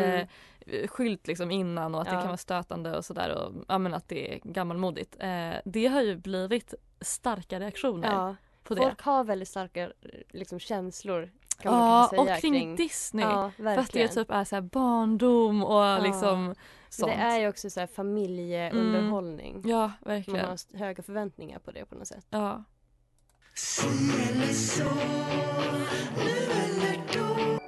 Mm. 0.99 1.13
eh, 1.13 1.17
liksom 1.27 1.51
innan 1.51 1.95
och 1.95 2.01
att 2.01 2.07
det 2.07 2.13
Ja. 2.13 2.19
kan 2.19 2.27
vara 2.27 2.37
stötande 2.37 2.97
och 2.97 3.05
sådär 3.05 3.35
och 3.35 3.53
ja, 3.67 3.77
men 3.77 3.93
att 3.93 4.07
det 4.07 4.33
är 4.33 4.39
gammalmodigt. 4.43 5.15
Eh, 5.19 5.51
det 5.65 5.87
har 5.87 6.01
ju 6.01 6.15
blivit 6.15 6.73
starka 7.01 7.59
reaktioner 7.59 8.11
Ja. 8.11 8.35
på 8.63 8.75
det. 8.75 8.81
Folk 8.81 9.01
har 9.01 9.23
väldigt 9.23 9.47
starka 9.49 9.91
liksom, 10.29 10.59
känslor 10.59 11.29
Ja, 11.63 12.07
och 12.17 12.27
kring, 12.41 12.75
Disney. 12.75 13.25
Ja, 13.25 13.51
för 13.57 13.77
att 13.77 13.91
det 13.91 14.07
typ 14.07 14.31
är 14.31 14.43
så 14.43 14.55
här 14.55 14.61
barndom 14.61 15.63
och 15.63 16.01
liksom 16.03 16.55
sånt. 16.89 17.11
Det 17.11 17.17
är 17.17 17.39
ju 17.39 17.47
också 17.47 17.69
så 17.69 17.79
här 17.79 17.87
familjeunderhållning. 17.87 19.55
Mm. 19.55 19.69
Ja, 19.69 19.79
Man 19.79 19.91
verkligen. 20.15 20.45
har 20.45 20.53
st- 20.53 20.77
höga 20.77 21.03
förväntningar 21.03 21.59
på 21.59 21.71
det 21.71 21.85
på 21.85 21.95
något 21.95 22.07
sätt. 22.07 22.25
Ja. 22.29 22.63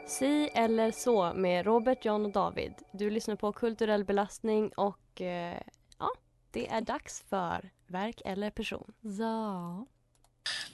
Si 0.08 0.50
eller 0.56 0.92
så 0.92 1.34
med 1.36 1.66
Robert, 1.66 2.06
John 2.06 2.26
och 2.26 2.32
David. 2.32 2.74
Du 2.92 3.10
lyssnar 3.10 3.36
på 3.36 3.52
Kulturell 3.54 4.04
belastning 4.06 4.70
och 4.78 5.22
eh, 5.22 5.62
ja, 6.00 6.10
det 6.52 6.68
är 6.70 6.82
dags 6.82 7.24
för 7.30 7.70
verk 7.88 8.22
eller 8.26 8.50
person. 8.50 8.94
Ja. 9.02 9.86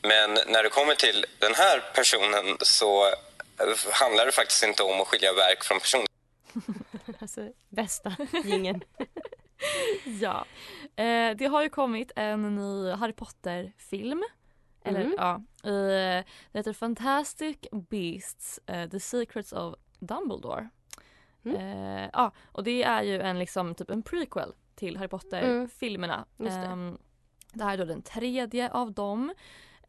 Men 0.01 0.33
när 0.33 0.63
det 0.63 0.69
kommer 0.69 0.95
till 0.95 1.25
den 1.39 1.53
här 1.55 1.83
personen 1.95 2.57
så 2.61 3.05
eh, 3.05 3.91
handlar 3.91 4.25
det 4.25 4.31
faktiskt 4.31 4.63
inte 4.63 4.83
om 4.83 5.01
att 5.01 5.07
skilja 5.07 5.33
verk 5.33 5.63
från 5.63 5.79
person. 5.79 6.05
alltså 7.19 7.51
bästa 7.69 8.15
gingen. 8.43 8.81
ja. 10.21 10.45
Eh, 11.03 11.35
det 11.37 11.45
har 11.51 11.63
ju 11.63 11.69
kommit 11.69 12.11
en 12.15 12.55
ny 12.55 12.91
Harry 12.91 13.13
Potter-film. 13.13 14.23
Eller 14.83 15.01
Mm. 15.01 15.13
ja, 15.17 15.41
i, 15.69 15.71
det 16.51 16.59
heter 16.59 16.73
Fantastic 16.73 17.57
Beasts, 17.89 18.59
eh, 18.65 18.89
The 18.89 18.99
Secrets 18.99 19.53
of 19.53 19.75
Dumbledore. 19.99 20.69
Mm. 21.45 21.55
Eh, 21.57 22.09
ja, 22.13 22.31
och 22.51 22.63
det 22.63 22.83
är 22.83 23.03
ju 23.03 23.19
en 23.21 23.39
liksom 23.39 23.75
typ 23.75 23.89
en 23.89 24.03
prequel 24.03 24.53
till 24.75 24.97
Harry 24.97 25.07
Potter-filmerna. 25.07 26.25
Just 26.37 26.55
det. 26.61 26.67
Ehm, 26.67 26.97
det 27.53 27.63
här 27.63 27.73
är 27.73 27.77
då 27.77 27.85
den 27.85 28.01
tredje 28.01 28.71
av 28.71 28.93
dem. 28.93 29.33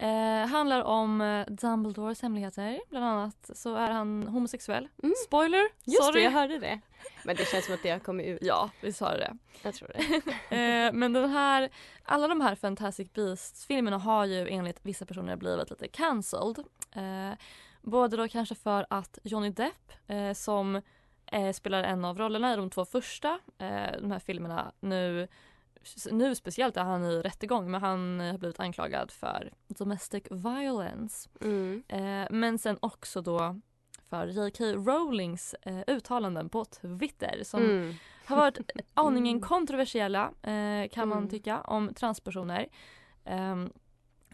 Eh, 0.00 0.46
handlar 0.46 0.82
om 0.84 1.20
eh, 1.20 1.46
Dumbledores 1.46 2.22
hemligheter. 2.22 2.80
Bland 2.90 3.04
annat 3.04 3.50
så 3.54 3.74
är 3.74 3.90
han 3.90 4.22
homosexuell. 4.22 4.88
Spoiler! 5.26 5.58
Mm. 5.58 5.70
Just 5.84 6.04
sorry. 6.04 6.20
det, 6.20 6.24
jag 6.24 6.30
hörde 6.30 6.58
det. 6.58 6.80
Men 7.24 7.36
det 7.36 7.44
känns 7.48 7.64
som 7.64 7.74
att 7.74 7.82
det 7.82 7.90
har 7.90 7.98
kommit 7.98 8.26
ut. 8.26 8.38
Ja, 8.42 8.70
vi 8.80 8.92
sa 8.92 9.16
det. 9.16 9.36
Jag 9.62 9.74
tror 9.74 9.88
det. 9.88 10.22
Eh, 10.56 10.92
men 10.92 11.12
den 11.12 11.30
här, 11.30 11.70
alla 12.02 12.28
de 12.28 12.40
här 12.40 12.54
Fantastic 12.54 13.12
Beasts-filmerna 13.12 13.98
har 13.98 14.24
ju 14.24 14.48
enligt 14.48 14.78
vissa 14.82 15.06
personer 15.06 15.36
blivit 15.36 15.70
lite 15.70 15.88
cancelled. 15.88 16.58
Eh, 16.92 17.38
både 17.82 18.16
då 18.16 18.28
kanske 18.28 18.54
för 18.54 18.86
att 18.90 19.18
Johnny 19.22 19.50
Depp 19.50 19.92
eh, 20.06 20.32
som 20.32 20.82
eh, 21.26 21.52
spelar 21.52 21.82
en 21.82 22.04
av 22.04 22.18
rollerna 22.18 22.52
i 22.52 22.56
de 22.56 22.70
två 22.70 22.84
första 22.84 23.38
de 24.00 24.10
här 24.10 24.18
filmerna 24.18 24.72
nu 24.80 25.28
nu 26.10 26.34
speciellt 26.34 26.76
är 26.76 26.84
han 26.84 27.04
i 27.04 27.20
rättegång 27.20 27.70
men 27.70 27.80
han 27.80 28.20
eh, 28.20 28.30
har 28.30 28.38
blivit 28.38 28.60
anklagad 28.60 29.10
för 29.10 29.52
domestic 29.68 30.24
violence. 30.30 31.28
Mm. 31.40 31.82
Eh, 31.88 32.26
men 32.30 32.58
sen 32.58 32.78
också 32.80 33.22
då 33.22 33.60
för 34.10 34.26
J.K. 34.26 34.64
Rowlings 34.64 35.54
eh, 35.62 35.80
uttalanden 35.86 36.48
på 36.48 36.64
Twitter 36.64 37.40
som 37.44 37.62
Mm. 37.62 37.94
har 38.24 38.36
varit 38.36 38.58
aningen 38.94 39.40
kontroversiella 39.40 40.22
eh, 40.42 40.88
kan 40.88 41.08
man 41.08 41.18
Mm. 41.18 41.30
tycka 41.30 41.60
om 41.60 41.94
transpersoner. 41.94 42.66
Ehm, 43.24 43.72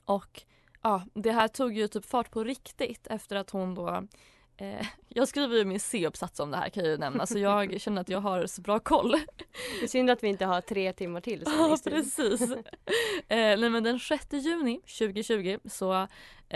och 0.04 0.42
ja, 0.82 1.02
det 1.14 1.32
här 1.32 1.48
tog 1.48 1.72
ju 1.76 1.88
typ 1.88 2.04
fart 2.06 2.30
på 2.30 2.44
riktigt 2.44 3.06
efter 3.06 3.36
att 3.36 3.50
hon 3.50 3.74
då 3.74 3.88
eh, 4.56 4.86
jag 5.14 5.28
skriver 5.28 5.56
ju 5.56 5.64
min 5.64 5.80
C-uppsats 5.80 6.40
om 6.40 6.50
det 6.50 6.56
här 6.56 6.68
kan 6.68 6.84
jag 6.84 6.90
ju 6.90 6.98
nämna 6.98 7.26
så 7.26 7.38
jag 7.38 7.80
känner 7.80 8.00
att 8.00 8.08
jag 8.08 8.20
har 8.20 8.46
så 8.46 8.62
bra 8.62 8.78
koll. 8.78 9.10
Det 9.80 9.84
är 9.84 9.88
synd 9.88 10.10
att 10.10 10.22
vi 10.22 10.28
inte 10.28 10.44
har 10.46 10.60
tre 10.60 10.92
timmar 10.92 11.20
till 11.20 11.42
Ja 11.46 11.78
precis. 11.84 12.40
eh, 12.42 12.56
nej, 13.28 13.70
men 13.70 13.82
den 13.82 13.98
6 13.98 14.26
juni 14.32 14.80
2020 14.80 15.58
så 15.64 15.92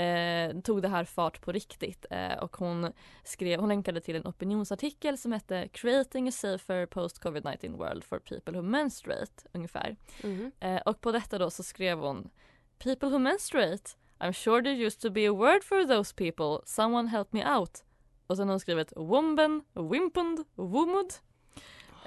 eh, 0.00 0.60
tog 0.64 0.82
det 0.82 0.88
här 0.88 1.04
fart 1.04 1.40
på 1.40 1.52
riktigt 1.52 2.06
eh, 2.10 2.38
och 2.38 2.56
hon 2.56 2.92
skrev, 3.24 3.60
hon 3.60 3.68
länkade 3.68 4.00
till 4.00 4.16
en 4.16 4.26
opinionsartikel 4.26 5.18
som 5.18 5.32
hette 5.32 5.68
Creating 5.72 6.28
a 6.28 6.32
safer 6.32 6.86
post 6.86 7.22
covid-19 7.22 7.76
world 7.76 8.04
for 8.04 8.18
people 8.18 8.54
who 8.54 8.62
menstruate 8.62 9.32
ungefär. 9.52 9.96
Mhm. 10.22 10.52
Eh, 10.60 10.76
och 10.76 11.00
på 11.00 11.12
detta 11.12 11.38
då 11.38 11.50
så 11.50 11.62
skrev 11.62 11.98
hon 11.98 12.30
People 12.78 13.08
who 13.08 13.18
menstruate 13.18 13.96
I'm 14.20 14.32
sure 14.32 14.62
there 14.62 14.86
used 14.86 15.00
to 15.02 15.10
be 15.10 15.26
a 15.26 15.32
word 15.32 15.64
for 15.64 15.86
those 15.86 16.12
people. 16.12 16.62
Someone 16.64 17.08
help 17.08 17.32
me 17.32 17.44
out. 17.44 17.82
Och 18.28 18.36
sen 18.36 18.48
har 18.48 18.52
hon 18.52 18.60
skrivit 18.60 18.92
womben, 18.96 19.62
wimpund, 19.74 20.44
womud. 20.54 21.10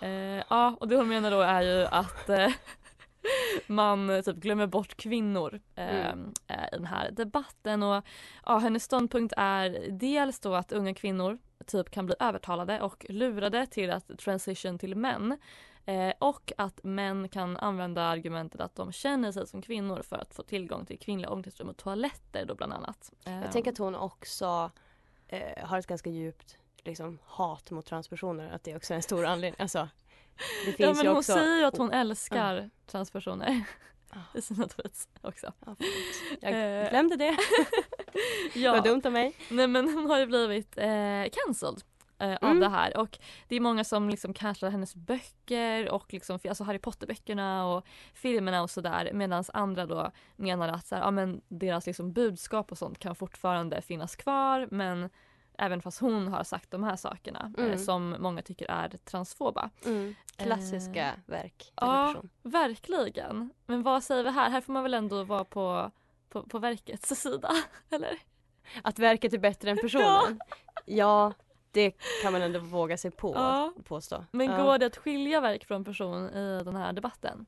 Eh, 0.02 0.44
ja, 0.50 0.78
och 0.80 0.88
det 0.88 0.96
hon 0.96 1.08
menar 1.08 1.32
då 1.32 1.42
är 1.42 1.62
ju 1.62 1.86
att 1.86 2.30
eh, 2.30 2.50
man 3.68 4.22
typ 4.26 4.36
glömmer 4.36 4.68
bort 4.68 4.96
kvinnor 4.98 5.60
eh, 5.76 6.06
Mm. 6.12 6.34
eh, 6.48 6.56
i 6.66 6.76
den 6.76 6.86
här 6.86 7.12
debatten. 7.12 7.84
Och 7.84 8.06
ja, 8.46 8.58
hennes 8.58 8.84
ståndpunkt 8.84 9.34
är 9.38 9.88
dels 9.92 10.40
då 10.40 10.56
att 10.56 10.72
unga 10.72 10.94
kvinnor 10.94 11.38
typ 11.66 11.92
kan 11.92 12.06
bli 12.06 12.16
övertalade 12.20 12.82
och 12.82 13.06
lurade 13.10 13.66
till 13.68 13.92
att 13.92 14.18
transition 14.20 14.78
till 14.80 14.96
män. 14.96 15.38
Eh, 15.86 16.14
och 16.20 16.52
att 16.58 16.84
män 16.84 17.30
kan 17.30 17.58
använda 17.58 18.02
argumentet 18.04 18.62
att 18.62 18.76
de 18.76 18.92
känner 18.92 19.32
sig 19.32 19.48
som 19.48 19.62
kvinnor 19.62 20.02
för 20.02 20.18
att 20.18 20.34
få 20.34 20.44
tillgång 20.44 20.86
till 20.86 21.00
kvinnliga 21.00 21.30
omklädningsrum 21.30 21.70
och 21.70 21.78
toaletter 21.78 22.46
då 22.46 22.56
bland 22.56 22.74
annat. 22.74 23.12
Jag 23.24 23.52
tänker 23.52 23.72
att 23.72 23.78
hon 23.78 23.96
också 23.96 24.72
eh, 25.32 25.66
har 25.66 25.80
ett 25.80 25.88
ganska 25.88 26.10
djupt 26.10 26.58
liksom, 26.84 27.20
hat 27.26 27.72
mot 27.72 27.86
transpersoner. 27.86 28.52
Att 28.52 28.64
det 28.64 28.76
också 28.76 28.94
är 28.94 28.96
en 28.96 29.04
stor 29.04 29.26
anledning. 29.26 29.62
Alltså, 29.62 29.90
det 30.66 30.72
finns 30.72 30.80
ja 30.80 30.94
men 30.94 31.04
ju 31.04 31.08
hon 31.10 31.18
också... 31.18 31.34
säger 31.34 31.58
ju 31.58 31.64
att 31.64 31.78
hon 31.78 31.92
älskar 31.92 32.70
transpersoner 32.88 33.64
Ah. 34.14 34.20
i 34.38 34.42
sina 34.42 34.68
tweets 34.68 35.08
också. 35.22 35.54
Ja. 35.66 35.76
Jag 36.42 36.84
Eh, 36.84 36.90
glömde 36.90 37.16
det. 37.16 37.38
ja. 38.60 38.72
Vad 38.72 38.84
dumt 38.84 39.02
av 39.06 39.12
mig. 39.12 39.36
Nej 39.50 39.68
men 39.68 39.94
hon 39.94 40.06
har 40.06 40.20
ju 40.20 40.26
blivit 40.26 40.78
eh, 40.78 41.24
cancelled 41.32 41.84
eh, 42.22 42.38
av 42.42 42.50
Mm. 42.50 42.60
det 42.60 42.70
här 42.70 42.98
och 42.98 43.20
det 43.48 43.56
är 43.56 43.60
många 43.60 43.84
som 43.84 44.10
liksom 44.10 44.34
cancelar 44.34 44.72
hennes 44.72 44.96
böcker 44.96 45.90
och 45.92 46.14
liksom, 46.14 46.40
alltså 46.50 46.64
Harry 46.64 46.80
Potter-böckerna 46.80 47.66
och 47.66 47.86
filmerna 48.14 48.62
och 48.62 48.70
sådär 48.70 49.10
medan 49.14 49.44
andra 49.54 49.86
då 49.86 50.12
menar 50.36 50.68
att 50.68 50.86
så 50.86 50.96
här, 50.96 51.02
ja, 51.04 51.12
men 51.12 51.42
deras 51.48 51.86
liksom 51.86 52.14
budskap 52.14 52.72
och 52.72 52.78
sånt 52.78 53.00
kan 53.00 53.16
fortfarande 53.16 53.82
finnas 53.82 54.16
kvar 54.16 54.68
men 54.72 55.10
även 55.58 55.82
fast 55.82 56.00
hon 56.02 56.28
har 56.28 56.44
sagt 56.44 56.72
de 56.72 56.84
här 56.84 56.96
sakerna 56.96 57.54
eh, 57.58 57.64
Mm. 57.66 57.78
som 57.78 58.16
många 58.20 58.42
tycker 58.42 58.72
är 58.72 58.90
transfoba. 58.90 59.70
Mm. 59.86 60.16
Klassiska 60.36 61.06
Eh, 61.08 61.14
verk. 61.26 61.72
Ja, 61.76 62.08
person. 62.14 62.30
verkligen. 62.44 63.50
Men 63.66 63.84
vad 63.84 64.04
säger 64.04 64.24
vi 64.24 64.30
här? 64.30 64.50
Här 64.50 64.62
får 64.62 64.74
man 64.74 64.84
väl 64.84 64.94
ändå 64.94 65.24
vara 65.24 65.44
på, 65.44 65.92
på, 66.30 66.44
på 66.44 66.60
verkets 66.60 67.10
sida, 67.22 67.52
eller? 67.90 68.18
Att 68.84 69.00
verket 69.00 69.34
är 69.34 69.38
bättre 69.38 69.72
än 69.72 69.78
personen? 69.82 70.40
ja. 70.86 71.34
Det 71.72 71.92
kan 72.24 72.34
man 72.34 72.42
ändå 72.42 72.60
våga 72.60 72.98
sig 72.98 73.12
på 73.12 73.34
Ja. 73.36 73.74
påstå. 73.84 74.26
Men 74.32 74.48
går 74.64 74.78
det 74.78 74.86
att 74.86 74.98
skilja 74.98 75.42
verk 75.42 75.66
från 75.66 75.84
person 75.86 76.30
i 76.30 76.62
den 76.66 76.76
här 76.76 76.94
debatten? 76.94 77.46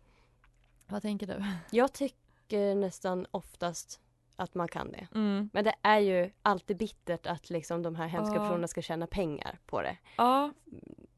Vad 0.88 1.02
tänker 1.02 1.28
du? 1.28 1.44
Jag 1.72 1.94
tycker 1.94 2.76
nästan 2.76 3.26
oftast 3.32 4.00
att 4.36 4.56
man 4.56 4.68
kan 4.68 4.92
det. 4.92 5.08
Mm. 5.16 5.50
Men 5.54 5.64
det 5.64 5.74
är 5.82 6.00
ju 6.00 6.32
alltid 6.42 6.78
bittert 6.78 7.28
att 7.28 7.50
liksom 7.50 7.82
de 7.84 7.96
här 7.96 8.08
hemska 8.08 8.36
Ja. 8.36 8.40
personerna 8.42 8.68
ska 8.68 8.82
tjäna 8.82 9.08
pengar 9.08 9.60
på 9.66 9.82
det. 9.82 9.98
Ja, 10.18 10.52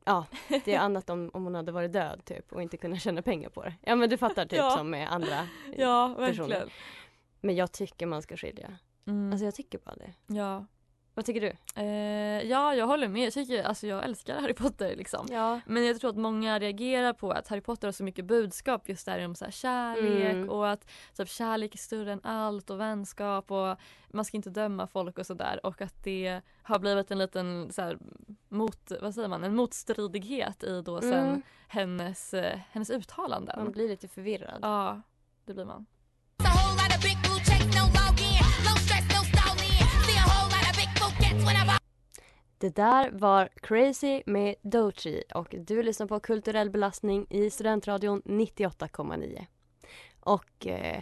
Ja, 0.08 0.26
det 0.66 0.74
är 0.76 0.80
annat 0.80 1.10
om, 1.10 1.32
om 1.34 1.44
hon 1.44 1.56
hade 1.56 1.72
varit 1.72 1.94
död 1.94 2.22
typ 2.26 2.54
och 2.54 2.62
inte 2.62 2.78
kunnat 2.78 3.02
tjäna 3.02 3.22
pengar 3.22 3.50
på 3.50 3.64
det. 3.64 3.74
Ja 3.82 3.96
men 3.96 4.10
du 4.10 4.18
fattar 4.18 4.46
typ 4.46 4.58
Ja. 4.60 4.70
som 4.78 4.90
med 4.90 5.12
andra 5.12 5.48
ja 5.78 6.16
personer. 6.18 6.48
verkligen. 6.50 6.70
Men 7.42 7.56
jag 7.56 7.72
tycker 7.72 8.06
man 8.06 8.22
ska 8.22 8.38
skilja. 8.38 8.78
Mm. 9.08 9.32
Alltså 9.32 9.46
jag 9.46 9.56
tycker 9.56 9.78
bara 9.80 9.96
det. 9.96 10.14
ja. 10.28 10.66
Vad 11.16 11.26
tycker 11.26 11.42
du? 11.42 11.82
Eh, 11.82 12.48
ja, 12.50 12.76
jag 12.76 12.88
håller 12.88 13.08
med. 13.08 13.26
Jag, 13.26 13.34
tycker, 13.34 13.64
alltså, 13.64 13.88
jag 13.88 14.04
älskar 14.04 14.42
Harry 14.42 14.54
Potter. 14.54 14.96
Liksom. 14.96 15.28
Ja. 15.32 15.60
Men 15.66 15.86
jag 15.86 16.00
tror 16.00 16.10
att 16.10 16.18
många 16.18 16.60
reagerar 16.60 17.14
på 17.14 17.32
att 17.32 17.48
Harry 17.48 17.62
Potter 17.62 17.88
har 17.88 17.92
så 17.92 18.04
mycket 18.04 18.26
budskap 18.26 18.90
just 18.90 19.06
där 19.06 19.26
om 19.26 19.36
så 19.36 19.46
här 19.46 19.52
kärlek 19.52 20.34
Mm. 20.34 20.50
och 20.50 20.70
att 20.70 20.88
typ, 21.18 21.30
kärlek 21.30 21.74
är 21.74 21.78
större 21.78 22.12
än 22.14 22.20
allt 22.24 22.70
och 22.70 22.80
vänskap 22.80 23.52
och 23.52 23.78
man 24.08 24.26
ska 24.26 24.38
inte 24.38 24.50
döma 24.50 24.88
folk 24.88 25.18
och 25.20 25.26
sådär 25.26 25.66
och 25.66 25.82
att 25.82 26.04
det 26.04 26.42
har 26.64 26.80
blivit 26.80 27.12
en 27.12 27.18
liten 27.18 27.72
så 27.74 27.82
här, 27.82 27.98
mot, 28.50 28.92
vad 29.02 29.14
säger 29.16 29.28
man, 29.28 29.44
en 29.44 29.56
motstridighet 29.56 30.64
i 30.64 30.82
då 30.82 31.02
sen 31.02 31.14
Mm. 31.14 31.42
hennes, 31.68 32.34
eh, 32.34 32.60
hennes 32.72 32.90
uttalanden. 32.90 33.64
Man 33.64 33.72
blir 33.72 33.90
lite 33.90 34.08
förvirrad. 34.08 34.60
Ja, 34.62 35.02
det 35.46 35.54
blir 35.54 35.66
man. 35.66 35.86
A 36.40 37.25
Det 42.58 42.76
där 42.76 43.12
var 43.12 43.50
Crazy 43.56 44.24
med 44.26 44.56
Dochi 44.62 45.24
och 45.34 45.56
du 45.58 45.84
lyssnar 45.84 46.08
på 46.08 46.20
Kulturell 46.20 46.70
belastning 46.70 47.28
i 47.30 47.50
Studentradion 47.50 48.22
98,9. 48.26 49.46
Och 50.20 50.68
eh, 50.68 51.02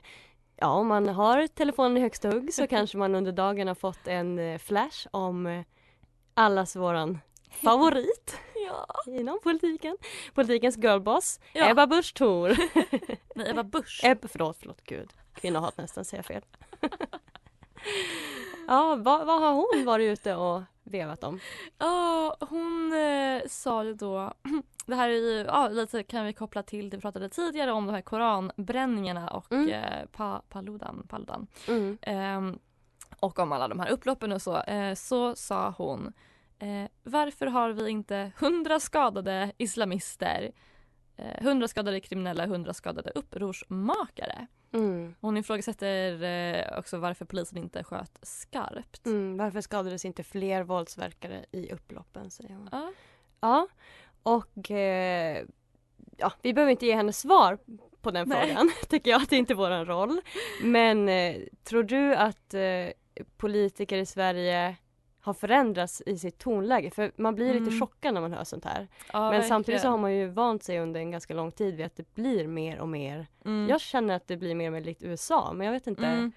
ja, 0.55 0.67
om 0.67 0.87
man 0.87 1.07
har 1.09 1.47
telefonen 1.47 1.97
i 1.97 2.01
högsta 2.01 2.29
hugg 2.29 2.53
så 2.53 2.67
kanske 2.69 2.97
man 2.97 3.15
under 3.15 3.31
dagen 3.31 3.67
har 3.67 3.75
fått 3.75 4.07
en 4.07 4.39
eh, 4.39 4.57
flash 4.57 5.07
om 5.11 5.47
eh, 5.47 5.63
allas 6.33 6.75
våran 6.75 7.19
favorit 7.51 8.39
Ja. 8.67 8.87
inom 9.07 9.39
politiken. 9.43 9.97
Politikens 10.33 10.77
girlboss, 10.77 11.39
Ja. 11.53 11.69
Ebba 11.69 11.87
Busch 11.87 12.13
Thor. 12.13 12.49
Nej, 13.35 13.49
Ebba 13.49 13.63
Busch. 13.63 14.01
Ebba, 14.03 14.27
förlåt, 14.27 14.57
förlåt, 14.59 14.81
gud. 14.83 15.13
Kvinnohat 15.33 15.77
nästan, 15.77 16.05
säger 16.05 16.23
jag 16.23 16.25
fel. 16.25 16.43
Ja, 18.67 18.95
vad, 18.95 19.25
vad 19.25 19.41
har 19.41 19.53
hon 19.53 19.85
varit 19.85 20.11
ute 20.19 20.35
och 20.35 20.61
vevat 20.83 21.23
om? 21.23 21.39
Ja, 21.77 22.37
hon 22.39 22.93
eh, 22.93 23.41
sa 23.49 23.83
ju 23.83 23.93
då 23.93 24.33
det 24.85 24.95
här 24.95 25.09
är 25.09 25.13
ju, 25.13 25.45
ja, 25.47 25.67
lite 25.69 26.03
kan 26.03 26.25
vi 26.25 26.33
koppla 26.33 26.63
till 26.63 26.89
det 26.89 26.97
vi 26.97 27.01
pratade 27.01 27.29
tidigare 27.29 27.71
om 27.71 27.85
de 27.85 27.93
här 27.93 28.01
koranbränningarna 28.01 29.29
och 29.29 29.51
Mm. 29.51 29.69
eh, 29.69 30.05
pa, 30.11 30.41
Paludan, 30.49 31.05
Paludan. 31.09 31.47
Mm. 31.67 31.97
Ehm, 32.01 32.59
och 33.19 33.39
om 33.39 33.51
alla 33.51 33.67
de 33.67 33.79
här 33.79 33.89
upploppen 33.89 34.31
och 34.31 34.41
så. 34.41 34.61
Eh, 34.61 34.93
så 34.95 35.35
sa 35.35 35.73
hon 35.77 36.13
eh, 36.59 36.89
varför 37.03 37.45
har 37.47 37.69
vi 37.69 37.89
inte 37.89 38.31
hundra 38.39 38.79
skadade 38.79 39.51
islamister 39.57 40.51
eh, 41.17 41.43
hundra 41.43 41.67
skadade 41.67 41.99
kriminella, 41.99 42.45
hundra 42.45 42.73
skadade 42.73 43.11
upprorsmakare. 43.15 44.47
Mm. 44.73 45.15
Hon 45.21 45.37
ifrågasätter 45.37 46.23
eh, 46.23 46.79
också 46.79 46.97
varför 46.97 47.25
polisen 47.25 47.57
inte 47.57 47.83
sköt 47.83 48.19
skarpt. 48.21 49.05
Mm, 49.05 49.37
varför 49.37 49.61
skadades 49.61 50.05
inte 50.05 50.23
fler 50.23 50.63
våldsverkare 50.63 51.45
i 51.51 51.71
upploppen, 51.71 52.31
säger 52.31 52.55
hon. 52.55 52.69
Ja. 52.71 52.91
Ja, 53.39 53.67
och 54.23 54.71
eh, 54.71 55.45
ja, 56.17 56.31
vi 56.41 56.53
behöver 56.53 56.71
inte 56.71 56.85
ge 56.85 56.95
henne 56.95 57.13
svar 57.13 57.57
på 58.01 58.11
den 58.11 58.29
Nej. 58.29 58.47
frågan, 58.47 58.71
tycker 58.89 59.11
jag. 59.11 59.21
Det 59.29 59.35
är 59.35 59.39
inte 59.39 59.55
våran 59.55 59.85
roll. 59.85 60.21
Men 60.63 61.09
eh, 61.09 61.35
tror 61.63 61.83
du 61.83 62.15
att 62.15 62.53
eh, 62.53 62.89
politiker 63.37 63.97
i 63.97 64.05
Sverige 64.05 64.75
har 65.23 65.33
förändrats 65.33 66.01
i 66.05 66.17
sitt 66.17 66.37
tonläge? 66.37 66.89
För 66.91 67.11
man 67.15 67.35
blir 67.35 67.47
lite 67.53 67.65
Mm. 67.67 67.79
chockad 67.79 68.13
när 68.13 68.21
man 68.21 68.33
hör 68.33 68.43
sånt 68.43 68.65
här. 68.65 68.87
Ja, 69.13 69.31
Men 69.31 69.43
samtidigt 69.43 69.81
så 69.81 69.87
verkligen. 69.87 69.91
har 69.91 69.97
man 69.97 70.13
ju 70.15 70.27
vant 70.27 70.63
sig 70.63 70.79
under 70.79 70.99
en 70.99 71.11
ganska 71.11 71.33
lång 71.33 71.51
tid 71.51 71.75
vid 71.75 71.85
att 71.85 71.95
det 71.95 72.15
blir 72.15 72.47
mer 72.47 72.79
och 72.79 72.87
mer. 72.89 73.27
Mm. 73.45 73.69
Jag 73.69 73.81
känner 73.81 74.15
att 74.15 74.27
det 74.27 74.37
blir 74.37 74.55
mer 74.55 74.67
och 74.67 74.73
mer 74.73 74.81
likt 74.81 75.03
USA, 75.03 75.53
men 75.53 75.65
jag 75.67 75.73
vet 75.73 75.87
inte. 75.87 76.05
Mm. 76.05 76.31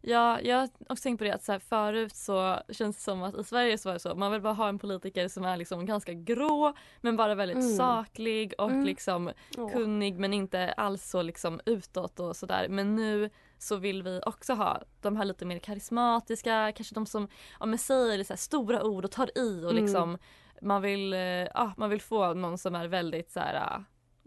Ja, 0.00 0.40
jag 0.40 0.56
har 0.56 0.68
också 0.88 1.02
tänkt 1.02 1.18
på 1.18 1.24
det 1.24 1.30
att 1.34 1.42
så 1.44 1.52
här, 1.52 1.58
förut 1.58 2.14
så 2.16 2.58
känns 2.68 2.96
det 2.96 3.02
som 3.02 3.22
att 3.22 3.38
i 3.38 3.44
Sverige 3.44 3.78
så 3.78 3.88
var 3.88 3.94
det 3.94 4.00
så 4.00 4.14
man 4.14 4.32
vill 4.32 4.40
bara 4.40 4.52
ha 4.52 4.68
en 4.68 4.78
politiker 4.78 5.28
som 5.28 5.44
är 5.44 5.56
liksom 5.56 5.86
ganska 5.86 6.12
grå 6.12 6.72
men 7.00 7.16
bara 7.16 7.34
väldigt 7.34 7.56
Mm. 7.56 7.76
saklig 7.76 8.54
och 8.58 8.70
Mm. 8.70 8.84
liksom 8.84 9.30
kunnig 9.72 10.18
men 10.18 10.32
inte 10.32 10.72
alls 10.72 11.10
så 11.10 11.22
liksom 11.22 11.60
utåt 11.66 12.20
och 12.20 12.36
sådär. 12.36 12.66
Men 12.68 12.96
nu 12.96 13.30
så 13.62 13.76
vill 13.76 14.02
vi 14.02 14.20
också 14.26 14.54
ha 14.54 14.82
de 15.00 15.16
här 15.16 15.24
lite 15.24 15.44
mer 15.44 15.58
karismatiska, 15.58 16.72
kanske 16.76 16.94
de 16.94 17.06
som 17.06 17.28
ja, 17.60 17.66
men 17.66 17.78
säger 17.78 18.24
så 18.24 18.36
stora 18.36 18.82
ord 18.84 19.04
och 19.04 19.10
tar 19.10 19.38
i 19.38 19.64
och 19.64 19.70
Mm. 19.70 19.82
liksom 19.84 20.18
man 20.62 20.82
vill, 20.82 21.12
eh, 21.12 21.18
ja, 21.20 21.72
man 21.76 21.90
vill 21.90 22.00
få 22.00 22.34
någon 22.34 22.58
som 22.58 22.74
är 22.74 22.88
väldigt 22.88 23.30
så 23.30 23.40
här, 23.40 23.84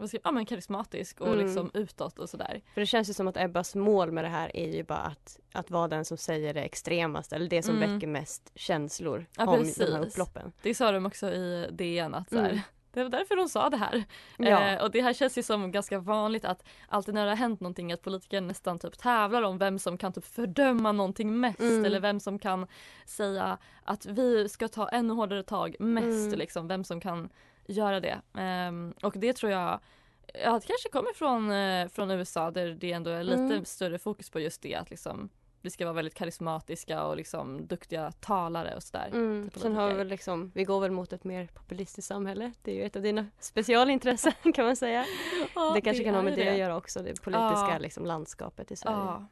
ska, 0.08 0.18
ja, 0.24 0.30
men 0.32 0.46
karismatisk 0.46 1.20
och 1.20 1.26
Mm. 1.34 1.46
liksom 1.46 1.70
utåt 1.74 2.18
och 2.18 2.28
sådär. 2.30 2.62
För 2.74 2.80
det 2.80 2.86
känns 2.86 3.08
ju 3.10 3.14
som 3.14 3.28
att 3.28 3.36
Ebbas 3.36 3.74
mål 3.74 4.12
med 4.12 4.24
det 4.24 4.28
här 4.28 4.56
är 4.56 4.72
ju 4.72 4.82
bara 4.84 4.98
att, 4.98 5.38
att 5.52 5.70
vara 5.70 5.88
den 5.88 6.04
som 6.04 6.16
säger 6.16 6.54
det 6.54 6.62
extremaste 6.62 7.36
eller 7.36 7.48
det 7.48 7.62
som 7.62 7.76
Mm. 7.76 7.94
väcker 7.94 8.06
mest 8.06 8.52
känslor 8.54 9.26
Ja, 9.36 9.46
om 9.46 9.52
de 9.52 9.58
precis. 9.64 9.78
här 9.92 10.00
upploppen. 10.06 10.52
Det 10.62 10.74
sa 10.74 10.92
de 10.92 11.06
också 11.06 11.30
i 11.32 11.68
DN 11.72 12.14
att 12.14 12.28
så 12.30 12.38
här, 12.38 12.50
Mm. 12.50 12.60
Det 13.00 13.02
var 13.04 13.10
därför 13.18 13.36
de 13.36 13.48
sa 13.48 13.70
det 13.70 13.76
här. 13.76 14.04
Ja. 14.36 14.60
Eh, 14.68 14.82
och 14.84 14.90
det 14.90 15.00
här 15.02 15.12
känns 15.12 15.38
ju 15.38 15.42
som 15.42 15.72
ganska 15.72 15.98
vanligt 15.98 16.44
att 16.44 16.64
alltid 16.88 17.14
när 17.14 17.24
det 17.24 17.30
har 17.30 17.36
hänt 17.36 17.60
någonting 17.60 17.92
att 17.92 18.02
politiker 18.02 18.40
nästan 18.40 18.78
typ 18.78 18.98
tävlar 18.98 19.42
om 19.42 19.58
vem 19.58 19.78
som 19.78 19.98
kan 19.98 20.12
typ 20.12 20.24
fördöma 20.24 20.92
någonting 20.92 21.40
mest 21.40 21.60
Mm. 21.60 21.84
eller 21.84 22.00
vem 22.00 22.20
som 22.20 22.38
kan 22.38 22.66
säga 23.06 23.58
att 23.84 24.06
vi 24.06 24.48
ska 24.48 24.68
ta 24.68 24.88
ännu 24.88 25.14
hårdare 25.14 25.42
tag 25.42 25.76
mest 25.78 26.26
Mm. 26.26 26.38
liksom, 26.38 26.68
vem 26.68 26.84
som 26.84 27.00
kan 27.00 27.28
göra 27.66 28.00
det. 28.00 28.20
Ehm, 28.38 28.94
och 29.02 29.14
det 29.16 29.32
tror 29.32 29.52
jag 29.52 29.80
Ja, 30.44 30.52
det 30.52 30.66
kanske 30.66 30.88
kommer 30.92 31.12
från, 31.14 31.50
eh, 31.50 31.88
från 31.88 32.10
USA 32.10 32.50
där 32.50 32.66
det 32.80 32.92
ändå 32.92 33.10
är 33.10 33.24
lite 33.24 33.42
Mm. 33.42 33.64
större 33.64 33.98
fokus 33.98 34.30
på 34.30 34.40
just 34.40 34.62
det 34.62 34.74
att 34.74 34.90
liksom 34.90 35.28
vi 35.66 35.70
ska 35.70 35.84
vara 35.84 35.94
väldigt 35.94 36.14
karismatiska 36.14 37.04
och 37.04 37.16
liksom 37.16 37.66
duktiga 37.66 38.12
talare 38.12 38.74
och 38.76 38.82
sådär. 38.82 39.08
Mm. 39.12 39.50
Sen 39.56 39.76
har 39.76 39.88
vi 39.88 39.94
väl 39.94 40.08
liksom, 40.08 40.52
vi 40.54 40.64
går 40.64 40.80
väl 40.80 40.90
mot 40.90 41.12
ett 41.12 41.24
mer 41.24 41.46
populistiskt 41.46 42.08
samhälle. 42.08 42.52
Det 42.62 42.70
är 42.70 42.74
ju 42.74 42.82
ett 42.84 42.96
av 42.96 43.02
dina 43.02 43.26
specialintressen 43.38 44.32
kan 44.54 44.64
man 44.64 44.76
säga. 44.76 45.04
Ja, 45.54 45.72
det 45.74 45.80
kanske 45.80 46.04
kan 46.04 46.14
ha 46.14 46.22
med 46.22 46.36
det, 46.36 46.48
att 46.48 46.58
göra 46.58 46.76
också, 46.76 47.02
det 47.02 47.22
politiska 47.22 47.70
Ja. 47.72 47.78
liksom, 47.78 48.06
landskapet 48.06 48.70
i 48.70 48.76
Sverige. 48.76 48.96
Ja. 48.96 49.26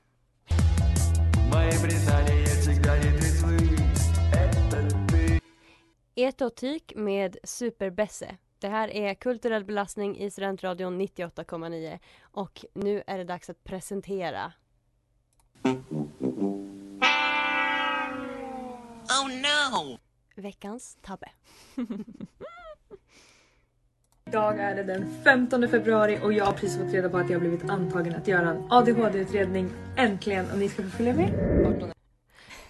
Etotik 6.14 6.92
med 6.96 7.36
Superbesse. 7.44 8.36
Det 8.58 8.68
här 8.68 8.88
är 8.88 9.14
kulturell 9.14 9.64
belastning 9.64 10.18
i 10.18 10.30
Studentradion 10.30 11.00
98,9 11.00 11.98
och 12.22 12.64
nu 12.74 13.02
är 13.06 13.18
det 13.18 13.24
dags 13.24 13.50
att 13.50 13.64
presentera 13.64 14.52
Oh 19.24 19.28
no! 19.28 19.98
veckans 20.34 20.98
tabbe. 21.02 21.28
Idag 24.26 24.58
är 24.60 24.74
det 24.74 24.82
den 24.82 25.22
15 25.24 25.68
februari 25.68 26.18
och 26.22 26.32
jag 26.32 26.44
har 26.44 26.52
precis 26.52 26.78
fått 26.78 26.92
reda 26.92 27.08
på 27.08 27.16
att 27.16 27.30
jag 27.30 27.36
har 27.36 27.40
blivit 27.40 27.70
antagen 27.70 28.14
att 28.14 28.28
göra 28.28 28.50
en 28.50 28.66
ADHD-utredning. 28.70 29.70
Äntligen! 29.96 30.50
Och 30.50 30.58
ni 30.58 30.68
ska 30.68 30.82
få 30.82 30.88
följa 30.88 31.14
med. 31.14 31.30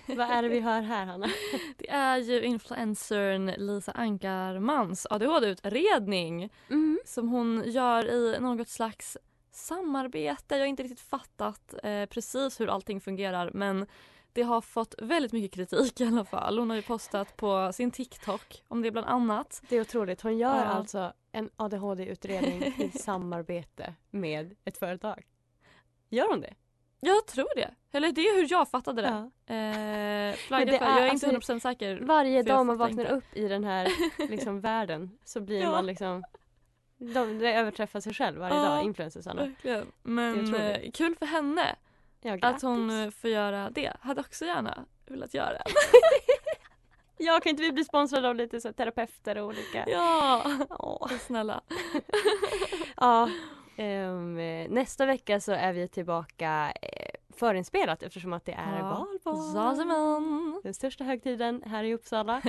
Vad 0.16 0.30
är 0.30 0.42
det 0.42 0.48
vi 0.48 0.60
hör 0.60 0.82
här 0.82 1.06
Hanna? 1.06 1.26
Det 1.78 1.90
är 1.90 2.16
ju 2.18 2.42
influencern 2.42 3.46
Lisa 3.46 3.92
Ankarmans 3.92 5.06
ADHD-utredning 5.10 6.50
Mm. 6.70 6.98
som 7.04 7.28
hon 7.28 7.62
gör 7.66 8.10
i 8.10 8.40
något 8.40 8.68
slags 8.68 9.16
samarbete. 9.52 10.54
Jag 10.54 10.58
har 10.58 10.66
inte 10.66 10.82
riktigt 10.82 11.00
fattat 11.00 11.74
eh, 11.82 12.06
precis 12.06 12.60
hur 12.60 12.68
allting 12.68 13.00
fungerar 13.00 13.50
men 13.54 13.86
det 14.34 14.42
har 14.42 14.60
fått 14.60 14.94
väldigt 15.02 15.32
mycket 15.32 15.52
kritik 15.52 16.00
i 16.00 16.04
alla 16.06 16.24
fall. 16.24 16.58
Hon 16.58 16.70
har 16.70 16.76
ju 16.76 16.82
postat 16.82 17.36
på 17.36 17.72
sin 17.72 17.90
TikTok 17.90 18.62
om 18.68 18.82
det 18.82 18.90
bland 18.90 19.06
annat. 19.06 19.62
Det 19.68 19.76
är 19.76 19.80
otroligt. 19.80 20.20
Hon 20.20 20.38
gör 20.38 20.56
Ja. 20.56 20.64
alltså 20.64 21.12
en 21.32 21.50
ADHD-utredning 21.56 22.62
i 22.78 22.98
samarbete 22.98 23.94
med 24.10 24.54
ett 24.64 24.78
företag. 24.78 25.22
Gör 26.08 26.28
hon 26.30 26.40
det? 26.40 26.54
Jag 27.00 27.26
tror 27.26 27.56
det. 27.56 27.74
Eller 27.92 28.12
det 28.12 28.20
är 28.20 28.36
hur 28.36 28.46
jag 28.50 28.68
fattade 28.70 29.02
det. 29.02 29.08
Ja. 29.08 29.54
Eh, 29.54 30.34
flagga 30.34 30.64
det 30.72 30.78
för, 30.78 30.84
är 30.86 30.90
jag 30.90 31.06
är 31.06 31.10
alltså- 31.10 31.26
inte 31.26 31.36
100% 31.54 31.60
säker. 31.60 32.00
Varje 32.00 32.42
dag 32.42 32.66
man 32.66 32.76
vaknar 32.76 33.04
upp 33.04 33.24
i 33.36 33.48
den 33.48 33.64
här 33.64 33.88
liksom, 34.28 34.60
världen 34.60 35.18
så 35.24 35.40
blir 35.40 35.60
Ja. 35.60 35.70
man 35.70 35.86
liksom 35.86 36.22
de, 36.98 37.38
de 37.38 37.46
överträffar 37.52 38.00
sig 38.00 38.14
själv 38.14 38.38
varje 38.38 38.56
Ja, 38.56 38.62
dag, 38.62 38.84
influencersarna. 38.84 39.42
Verkligen. 39.46 39.86
Men 40.02 40.54
eh, 40.54 40.90
kul 40.94 41.16
för 41.18 41.26
henne 41.26 41.76
Ja, 42.26 42.38
att 42.42 42.62
hon 42.62 42.90
eh, 43.04 43.10
får 43.10 43.30
göra 43.30 43.70
det. 43.70 43.92
Hade 44.00 44.20
också 44.20 44.44
gärna 44.44 44.84
velat 45.06 45.34
göra 45.34 45.52
det. 45.52 45.64
Ja, 47.18 47.40
kan 47.42 47.50
inte 47.50 47.62
vi 47.62 47.72
bli 47.72 47.84
sponsrade 47.84 48.28
av 48.28 48.34
lite 48.36 48.60
så 48.60 48.72
terapeuter 48.72 49.38
och 49.38 49.46
olika? 49.46 49.84
Ja, 49.86 50.42
Åh. 50.70 51.08
snälla. 51.18 51.60
Ja, 52.96 53.28
eh, 53.76 54.10
nästa 54.70 55.06
vecka 55.06 55.40
så 55.40 55.52
är 55.52 55.72
vi 55.72 55.88
tillbaka 55.88 56.72
eh, 56.82 57.10
förinspelat 57.36 58.02
eftersom 58.02 58.32
att 58.32 58.44
det 58.44 58.52
är 58.52 58.78
Ja. 58.78 59.06
valborg. 59.24 59.54
Jajamän. 59.56 60.60
Den 60.62 60.74
största 60.74 61.04
högtiden 61.04 61.62
här 61.66 61.84
i 61.84 61.94
Uppsala. 61.94 62.42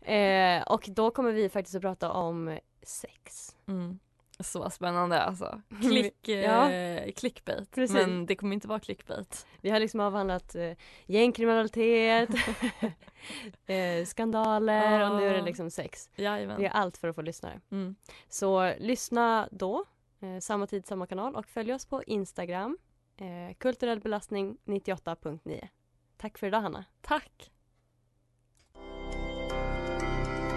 eh, 0.00 0.62
och 0.62 0.84
då 0.88 1.10
kommer 1.10 1.32
vi 1.32 1.48
faktiskt 1.48 1.74
att 1.76 1.82
prata 1.82 2.12
om 2.12 2.58
sex. 2.82 3.56
Mm. 3.68 3.98
Så 4.40 4.70
spännande 4.70 5.22
alltså. 5.22 5.60
Klick, 5.80 6.28
Ja. 6.28 6.70
eh, 6.70 7.12
clickbait. 7.12 7.70
Precis. 7.70 7.94
Men 7.96 8.26
det 8.26 8.36
kommer 8.36 8.54
inte 8.54 8.68
vara 8.68 8.80
clickbait. 8.80 9.46
Vi 9.60 9.70
har 9.70 9.80
liksom 9.80 10.00
avhandlat 10.00 10.54
eh, 10.54 10.72
gängkriminalitet, 11.06 12.28
eh, 13.66 14.04
skandaler 14.06 15.10
och 15.10 15.16
nu 15.16 15.26
är 15.28 15.32
det 15.32 15.38
Ja. 15.38 15.44
liksom 15.44 15.70
sex. 15.70 16.10
Jajamän. 16.16 16.60
Det 16.60 16.66
är 16.66 16.70
allt 16.70 16.96
för 16.96 17.08
att 17.08 17.14
få 17.16 17.22
lyssnare. 17.22 17.60
Mm. 17.70 17.94
Så 18.28 18.72
lyssna 18.78 19.48
då, 19.50 19.84
eh, 20.20 20.38
samma 20.40 20.66
tid, 20.66 20.86
samma 20.86 21.06
kanal 21.06 21.34
och 21.36 21.46
följ 21.46 21.72
oss 21.74 21.86
på 21.86 22.02
Instagram, 22.04 22.78
eh, 23.16 23.54
kulturell 23.58 24.00
belastning 24.00 24.56
98.9. 24.64 25.68
Tack 26.16 26.38
för 26.38 26.46
idag 26.46 26.60
Hanna. 26.60 26.84
Tack. 27.00 27.50